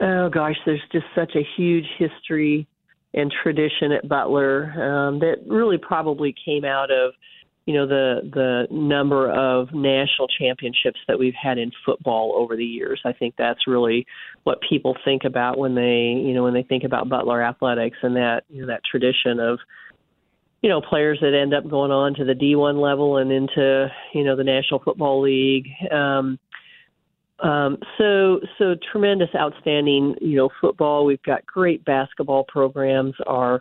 Oh 0.00 0.30
gosh, 0.30 0.56
there's 0.64 0.80
just 0.90 1.04
such 1.14 1.34
a 1.36 1.46
huge 1.56 1.86
history 1.98 2.66
and 3.14 3.32
tradition 3.42 3.92
at 3.92 4.08
Butler 4.08 4.72
um, 4.80 5.18
that 5.18 5.38
really 5.46 5.76
probably 5.76 6.34
came 6.44 6.64
out 6.64 6.90
of 6.90 7.12
you 7.66 7.74
know 7.74 7.86
the 7.86 8.20
the 8.32 8.66
number 8.70 9.30
of 9.30 9.72
national 9.72 10.28
championships 10.28 10.98
that 11.06 11.18
we've 11.18 11.34
had 11.40 11.58
in 11.58 11.70
football 11.84 12.34
over 12.36 12.56
the 12.56 12.64
years. 12.64 13.00
I 13.04 13.12
think 13.12 13.34
that's 13.36 13.66
really 13.66 14.06
what 14.44 14.58
people 14.68 14.96
think 15.04 15.22
about 15.24 15.58
when 15.58 15.74
they 15.74 16.20
you 16.24 16.34
know 16.34 16.42
when 16.42 16.54
they 16.54 16.64
think 16.64 16.84
about 16.84 17.08
Butler 17.08 17.42
athletics 17.42 17.98
and 18.02 18.16
that 18.16 18.42
you 18.48 18.62
know 18.62 18.68
that 18.68 18.82
tradition 18.90 19.38
of 19.38 19.58
you 20.62 20.68
know, 20.68 20.80
players 20.80 21.18
that 21.20 21.34
end 21.34 21.52
up 21.52 21.68
going 21.68 21.90
on 21.90 22.14
to 22.14 22.24
the 22.24 22.34
D1 22.34 22.80
level 22.80 23.16
and 23.16 23.32
into, 23.32 23.88
you 24.14 24.22
know, 24.22 24.36
the 24.36 24.44
National 24.44 24.78
Football 24.78 25.20
League. 25.20 25.66
Um, 25.90 26.38
um, 27.40 27.78
so, 27.98 28.38
so 28.58 28.76
tremendous, 28.92 29.30
outstanding, 29.34 30.14
you 30.20 30.36
know, 30.36 30.48
football. 30.60 31.04
We've 31.04 31.22
got 31.24 31.44
great 31.44 31.84
basketball 31.84 32.44
programs. 32.44 33.14
Our 33.26 33.60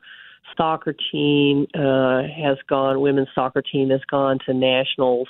soccer 0.57 0.95
team 1.11 1.67
uh, 1.75 2.21
has 2.23 2.57
gone, 2.67 3.01
women's 3.01 3.29
soccer 3.33 3.61
team 3.61 3.89
has 3.89 4.01
gone 4.09 4.39
to 4.45 4.53
nationals. 4.53 5.27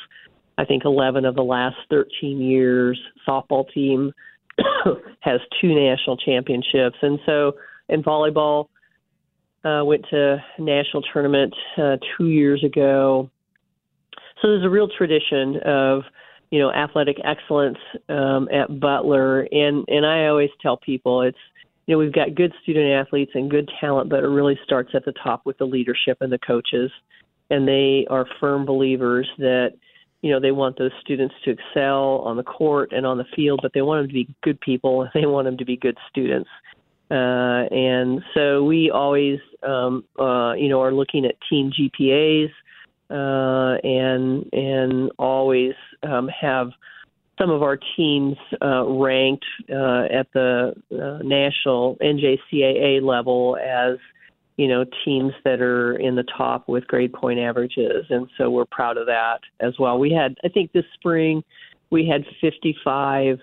I 0.58 0.66
think 0.66 0.84
11 0.86 1.26
of 1.26 1.36
the 1.36 1.44
last 1.44 1.78
13 1.90 2.40
years. 2.40 3.00
Softball 3.28 3.66
team 3.74 4.14
has 5.22 5.40
two 5.60 5.74
national 5.74 6.18
championships, 6.18 6.98
and 7.02 7.20
so 7.26 7.54
in 7.90 8.04
volleyball, 8.04 8.68
uh, 9.64 9.84
went 9.86 10.06
to 10.10 10.44
national 10.60 11.04
tournament 11.14 11.54
uh, 11.78 11.98
two 12.18 12.28
years 12.28 12.64
ago. 12.64 13.30
So 14.42 14.50
there's 14.50 14.66
a 14.66 14.70
real 14.70 14.90
tradition 14.98 15.58
of 15.66 16.04
you 16.50 16.60
know 16.60 16.72
athletic 16.72 17.18
excellence 17.24 17.78
um, 18.10 18.50
at 18.52 18.80
Butler, 18.80 19.42
and 19.52 19.86
and 19.88 20.06
I 20.06 20.28
always 20.28 20.50
tell 20.62 20.78
people 20.78 21.22
it's 21.22 21.38
know 21.92 21.98
we've 21.98 22.14
got 22.14 22.36
good 22.36 22.54
student 22.64 22.92
athletes 22.92 23.32
and 23.36 23.50
good 23.50 23.70
talent, 23.80 24.10
but 24.10 24.24
it 24.24 24.28
really 24.28 24.60
starts 24.64 24.92
at 24.94 25.06
the 25.06 25.14
top 25.24 25.46
with 25.46 25.58
the 25.58 25.66
leadership 25.66 26.18
and 26.22 26.32
the 26.32 26.40
coaches, 26.40 26.92
and 27.50 27.68
they 27.68 28.06
are 28.10 28.26
firm 28.40 28.66
believers 28.66 29.28
that 29.38 29.74
you 30.22 30.32
know 30.32 30.40
they 30.40 30.52
want 30.52 30.78
those 30.78 30.92
students 31.02 31.36
to 31.46 31.52
excel 31.52 32.20
on 32.20 32.38
the 32.38 32.44
court 32.44 32.92
and 32.92 33.06
on 33.06 33.18
the 33.18 33.26
field, 33.36 33.60
but 33.62 33.72
they 33.74 33.82
want 33.82 34.04
them 34.04 34.08
to 34.08 34.14
be 34.14 34.36
good 34.44 34.60
people. 34.62 35.08
They 35.14 35.26
want 35.26 35.46
them 35.46 35.58
to 35.58 35.66
be 35.66 35.78
good 35.78 35.98
students. 36.10 36.50
Uh, 37.12 37.68
and 37.72 38.22
so 38.34 38.64
we 38.64 38.90
always, 38.90 39.38
um, 39.64 40.06
uh, 40.18 40.54
you 40.54 40.70
know, 40.70 40.82
are 40.82 40.94
looking 40.94 41.26
at 41.26 41.36
team 41.50 41.70
GPAs 41.70 42.50
uh, 43.10 43.78
and 43.84 44.46
and 44.54 45.12
always 45.20 45.74
um, 46.04 46.30
have 46.30 46.70
some 47.42 47.50
of 47.50 47.64
our 47.64 47.78
teams 47.98 48.38
uh, 48.62 48.86
ranked 48.86 49.46
uh, 49.70 50.04
at 50.12 50.28
the 50.34 50.74
uh, 50.92 51.24
national 51.24 51.98
NJCAA 52.02 53.02
level 53.02 53.58
as 53.58 53.98
you 54.58 54.68
know 54.68 54.86
teams 55.04 55.34
that 55.44 55.60
are 55.62 55.94
in 55.94 56.16
the 56.16 56.26
top 56.38 56.68
with 56.68 56.86
grade 56.88 57.14
point 57.14 57.40
averages, 57.40 58.06
and 58.10 58.28
so 58.38 58.50
we're 58.50 58.66
proud 58.66 58.98
of 58.98 59.08
that 59.08 59.40
as 59.60 59.74
well. 59.80 59.98
We 59.98 60.12
had, 60.12 60.36
I 60.44 60.50
think, 60.50 60.72
this 60.72 60.86
spring 60.94 61.44
we 61.92 62.08
had 62.08 62.24
55, 62.40 63.38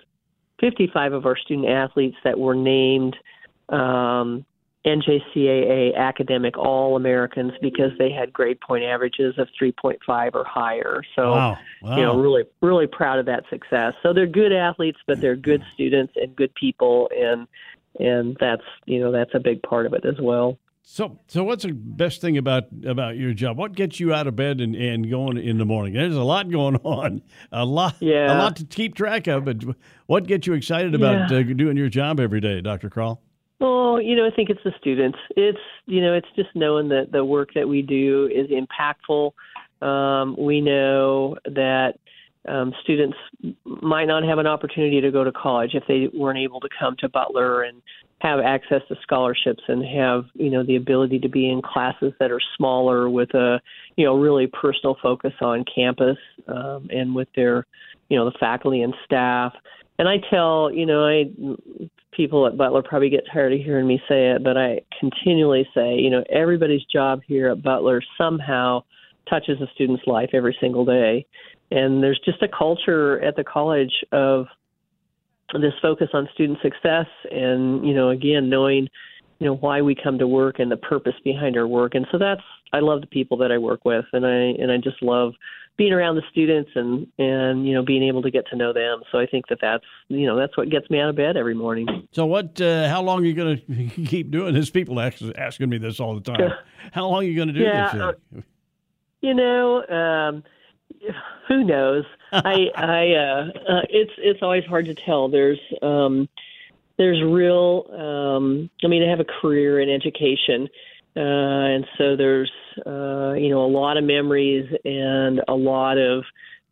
55 0.58 1.12
of 1.12 1.26
our 1.26 1.36
student 1.36 1.68
athletes 1.68 2.16
that 2.24 2.38
were 2.38 2.54
named 2.54 3.16
um, 3.68 4.44
NJCAA 4.88 5.96
academic 5.96 6.56
All 6.58 6.96
Americans 6.96 7.52
because 7.60 7.92
they 7.98 8.10
had 8.10 8.32
grade 8.32 8.60
point 8.60 8.84
averages 8.84 9.34
of 9.38 9.48
3.5 9.60 10.34
or 10.34 10.44
higher. 10.44 11.02
So, 11.14 11.30
wow. 11.30 11.58
Wow. 11.82 11.96
you 11.96 12.02
know, 12.02 12.18
really, 12.18 12.44
really 12.60 12.86
proud 12.86 13.18
of 13.18 13.26
that 13.26 13.44
success. 13.50 13.94
So 14.02 14.12
they're 14.12 14.26
good 14.26 14.52
athletes, 14.52 14.98
but 15.06 15.20
they're 15.20 15.36
good 15.36 15.62
students 15.74 16.14
and 16.16 16.34
good 16.34 16.54
people, 16.54 17.10
and 17.16 17.46
and 18.00 18.36
that's 18.40 18.62
you 18.86 19.00
know 19.00 19.12
that's 19.12 19.34
a 19.34 19.40
big 19.40 19.62
part 19.62 19.86
of 19.86 19.92
it 19.92 20.04
as 20.04 20.20
well. 20.20 20.58
So, 20.90 21.18
so 21.26 21.44
what's 21.44 21.64
the 21.64 21.72
best 21.72 22.22
thing 22.22 22.38
about 22.38 22.64
about 22.86 23.16
your 23.16 23.34
job? 23.34 23.58
What 23.58 23.74
gets 23.74 24.00
you 24.00 24.14
out 24.14 24.26
of 24.26 24.36
bed 24.36 24.62
and, 24.62 24.74
and 24.74 25.10
going 25.10 25.36
in 25.36 25.58
the 25.58 25.66
morning? 25.66 25.92
There's 25.92 26.16
a 26.16 26.22
lot 26.22 26.50
going 26.50 26.76
on, 26.82 27.20
a 27.52 27.64
lot, 27.64 27.96
yeah. 28.00 28.34
a 28.34 28.38
lot 28.38 28.56
to 28.56 28.64
keep 28.64 28.94
track 28.94 29.26
of. 29.26 29.44
But 29.44 29.64
what 30.06 30.26
gets 30.26 30.46
you 30.46 30.54
excited 30.54 30.94
about 30.94 31.30
yeah. 31.30 31.40
uh, 31.40 31.42
doing 31.42 31.76
your 31.76 31.90
job 31.90 32.18
every 32.20 32.40
day, 32.40 32.62
Dr. 32.62 32.88
Krull? 32.88 33.18
Well, 33.60 34.00
you 34.00 34.14
know, 34.14 34.26
I 34.26 34.30
think 34.34 34.50
it's 34.50 34.62
the 34.64 34.72
students. 34.78 35.18
It's 35.36 35.58
you 35.86 36.00
know, 36.00 36.14
it's 36.14 36.28
just 36.36 36.50
knowing 36.54 36.88
that 36.90 37.10
the 37.12 37.24
work 37.24 37.50
that 37.54 37.68
we 37.68 37.82
do 37.82 38.30
is 38.32 38.48
impactful. 38.50 39.32
Um, 39.82 40.36
we 40.38 40.60
know 40.60 41.36
that 41.44 41.94
um, 42.48 42.72
students 42.82 43.16
might 43.64 44.06
not 44.06 44.24
have 44.24 44.38
an 44.38 44.46
opportunity 44.46 45.00
to 45.00 45.10
go 45.10 45.24
to 45.24 45.32
college 45.32 45.74
if 45.74 45.84
they 45.88 46.08
weren't 46.16 46.38
able 46.38 46.60
to 46.60 46.68
come 46.78 46.96
to 47.00 47.08
Butler 47.08 47.62
and 47.62 47.82
have 48.20 48.40
access 48.40 48.82
to 48.88 48.96
scholarships 49.02 49.62
and 49.68 49.84
have 49.84 50.24
you 50.34 50.50
know 50.50 50.64
the 50.64 50.76
ability 50.76 51.18
to 51.20 51.28
be 51.28 51.48
in 51.48 51.62
classes 51.62 52.12
that 52.18 52.30
are 52.30 52.40
smaller 52.56 53.08
with 53.10 53.32
a 53.34 53.60
you 53.96 54.04
know 54.04 54.16
really 54.16 54.46
personal 54.46 54.96
focus 55.02 55.32
on 55.40 55.64
campus 55.72 56.16
um, 56.48 56.88
and 56.90 57.14
with 57.14 57.28
their 57.34 57.66
you 58.08 58.16
know 58.16 58.24
the 58.24 58.38
faculty 58.38 58.82
and 58.82 58.94
staff. 59.04 59.52
And 59.98 60.08
I 60.08 60.18
tell 60.30 60.70
you 60.72 60.86
know 60.86 61.04
I 61.04 61.24
people 62.18 62.48
at 62.48 62.56
Butler 62.56 62.82
probably 62.82 63.08
get 63.08 63.24
tired 63.32 63.52
of 63.52 63.60
hearing 63.60 63.86
me 63.86 64.02
say 64.08 64.32
it, 64.32 64.42
but 64.42 64.56
I 64.58 64.80
continually 64.98 65.66
say, 65.72 65.94
you 65.94 66.10
know, 66.10 66.24
everybody's 66.28 66.84
job 66.92 67.20
here 67.24 67.48
at 67.48 67.62
Butler 67.62 68.02
somehow 68.18 68.82
touches 69.30 69.60
a 69.60 69.68
student's 69.74 70.02
life 70.06 70.30
every 70.34 70.56
single 70.60 70.84
day. 70.84 71.24
And 71.70 72.02
there's 72.02 72.20
just 72.24 72.42
a 72.42 72.48
culture 72.48 73.22
at 73.22 73.36
the 73.36 73.44
college 73.44 73.92
of 74.10 74.46
this 75.54 75.74
focus 75.80 76.08
on 76.12 76.28
student 76.34 76.58
success 76.60 77.06
and, 77.30 77.86
you 77.86 77.94
know, 77.94 78.08
again, 78.08 78.50
knowing, 78.50 78.88
you 79.38 79.46
know, 79.46 79.54
why 79.54 79.80
we 79.80 79.94
come 79.94 80.18
to 80.18 80.26
work 80.26 80.58
and 80.58 80.72
the 80.72 80.76
purpose 80.76 81.14
behind 81.22 81.56
our 81.56 81.68
work. 81.68 81.94
And 81.94 82.04
so 82.10 82.18
that's 82.18 82.42
I 82.72 82.80
love 82.80 83.00
the 83.00 83.06
people 83.06 83.36
that 83.38 83.52
I 83.52 83.58
work 83.58 83.84
with 83.84 84.04
and 84.12 84.26
I 84.26 84.62
and 84.62 84.70
I 84.70 84.76
just 84.78 85.02
love 85.02 85.34
being 85.78 85.92
around 85.92 86.16
the 86.16 86.22
students 86.30 86.70
and 86.74 87.06
and 87.18 87.66
you 87.66 87.72
know 87.72 87.82
being 87.82 88.02
able 88.02 88.20
to 88.22 88.30
get 88.30 88.46
to 88.48 88.56
know 88.56 88.72
them. 88.72 89.00
So 89.10 89.18
I 89.18 89.26
think 89.26 89.46
that 89.48 89.58
that's 89.60 89.84
you 90.08 90.26
know 90.26 90.36
that's 90.36 90.56
what 90.56 90.68
gets 90.68 90.90
me 90.90 91.00
out 91.00 91.08
of 91.08 91.16
bed 91.16 91.36
every 91.36 91.54
morning. 91.54 92.08
So 92.12 92.26
what? 92.26 92.60
Uh, 92.60 92.88
how 92.88 93.00
long 93.00 93.22
are 93.22 93.26
you 93.26 93.34
going 93.34 93.62
to 93.96 94.04
keep 94.04 94.30
doing 94.30 94.52
this? 94.52 94.68
People 94.68 95.00
ask, 95.00 95.22
asking 95.36 95.70
me 95.70 95.78
this 95.78 96.00
all 96.00 96.14
the 96.14 96.20
time. 96.20 96.52
how 96.92 97.06
long 97.08 97.22
are 97.22 97.26
you 97.26 97.36
going 97.36 97.48
to 97.48 97.54
do 97.54 97.60
yeah, 97.60 97.92
this? 97.92 98.02
Uh, 98.02 98.40
you 99.20 99.34
know, 99.34 99.86
um, 99.86 100.44
who 101.46 101.64
knows? 101.64 102.04
I 102.32 102.70
I 102.74 103.12
uh, 103.12 103.72
uh, 103.72 103.82
it's 103.88 104.12
it's 104.18 104.42
always 104.42 104.64
hard 104.64 104.86
to 104.86 104.94
tell. 104.94 105.28
There's 105.28 105.60
um, 105.80 106.28
there's 106.98 107.22
real. 107.22 107.86
Um, 107.92 108.68
I 108.84 108.88
mean, 108.88 109.04
I 109.04 109.08
have 109.08 109.20
a 109.20 109.24
career 109.24 109.80
in 109.80 109.88
education. 109.88 110.68
Uh, 111.18 111.74
and 111.74 111.86
so 111.98 112.14
there's, 112.14 112.52
uh, 112.86 113.32
you 113.32 113.48
know, 113.48 113.64
a 113.64 113.66
lot 113.66 113.96
of 113.96 114.04
memories 114.04 114.72
and 114.84 115.40
a 115.48 115.54
lot 115.54 115.98
of 115.98 116.22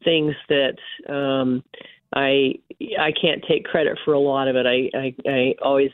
things 0.04 0.36
that 0.48 0.76
um, 1.08 1.64
I 2.14 2.54
I 2.96 3.12
can't 3.20 3.44
take 3.48 3.64
credit 3.64 3.98
for 4.04 4.14
a 4.14 4.20
lot 4.20 4.46
of 4.46 4.54
it. 4.54 4.64
I, 4.64 4.96
I 4.96 5.14
I 5.28 5.54
always 5.60 5.90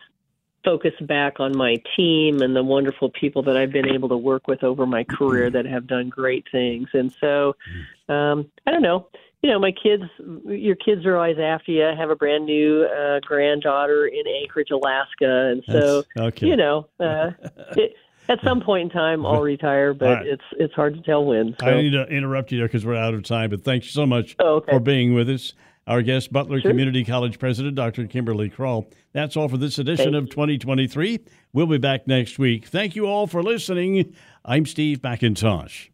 focus 0.64 0.92
back 1.00 1.40
on 1.40 1.56
my 1.56 1.76
team 1.96 2.42
and 2.42 2.54
the 2.54 2.62
wonderful 2.62 3.10
people 3.10 3.42
that 3.42 3.56
I've 3.56 3.72
been 3.72 3.88
able 3.88 4.10
to 4.10 4.16
work 4.16 4.46
with 4.46 4.62
over 4.62 4.86
my 4.86 5.02
career 5.04 5.50
that 5.50 5.64
have 5.64 5.86
done 5.86 6.08
great 6.08 6.44
things. 6.52 6.88
And 6.92 7.12
so, 7.20 7.56
um, 8.08 8.50
I 8.66 8.70
don't 8.70 8.82
know. 8.82 9.08
You 9.40 9.50
know, 9.50 9.58
my 9.58 9.72
kids, 9.72 10.04
your 10.46 10.76
kids 10.76 11.04
are 11.04 11.16
always 11.16 11.38
after 11.38 11.72
you. 11.72 11.84
I 11.84 11.96
have 11.96 12.10
a 12.10 12.16
brand 12.16 12.46
new 12.46 12.84
uh, 12.84 13.18
granddaughter 13.20 14.06
in 14.06 14.22
Anchorage, 14.42 14.70
Alaska, 14.70 15.50
and 15.50 15.64
so 15.68 16.04
okay. 16.16 16.46
you 16.46 16.56
know, 16.56 16.86
uh, 17.00 17.30
it, 17.76 17.94
at 18.32 18.38
some 18.44 18.60
point 18.60 18.84
in 18.84 18.90
time 18.90 19.24
I'll 19.26 19.42
retire, 19.42 19.94
but 19.98 20.06
right. 20.06 20.26
it's 20.26 20.42
it's 20.52 20.74
hard 20.74 20.94
to 20.94 21.02
tell 21.02 21.24
when. 21.24 21.54
So. 21.60 21.66
I 21.66 21.82
need 21.82 21.90
to 21.90 22.06
interrupt 22.06 22.52
you 22.52 22.58
there 22.58 22.66
because 22.66 22.84
we're 22.84 22.96
out 22.96 23.14
of 23.14 23.22
time. 23.22 23.50
But 23.50 23.64
thanks 23.64 23.90
so 23.90 24.06
much 24.06 24.36
oh, 24.38 24.56
okay. 24.56 24.72
for 24.72 24.80
being 24.80 25.14
with 25.14 25.28
us. 25.28 25.54
Our 25.86 26.00
guest, 26.00 26.32
Butler 26.32 26.60
sure. 26.60 26.70
Community 26.70 27.04
College 27.04 27.40
President 27.40 27.74
Dr. 27.74 28.06
Kimberly 28.06 28.48
Krull. 28.48 28.86
That's 29.12 29.36
all 29.36 29.48
for 29.48 29.56
this 29.56 29.78
edition 29.80 30.12
Thanks. 30.12 30.26
of 30.26 30.30
2023. 30.30 31.18
We'll 31.52 31.66
be 31.66 31.78
back 31.78 32.06
next 32.06 32.38
week. 32.38 32.66
Thank 32.66 32.94
you 32.94 33.06
all 33.06 33.26
for 33.26 33.42
listening. 33.42 34.14
I'm 34.44 34.64
Steve 34.64 35.02
McIntosh. 35.02 35.88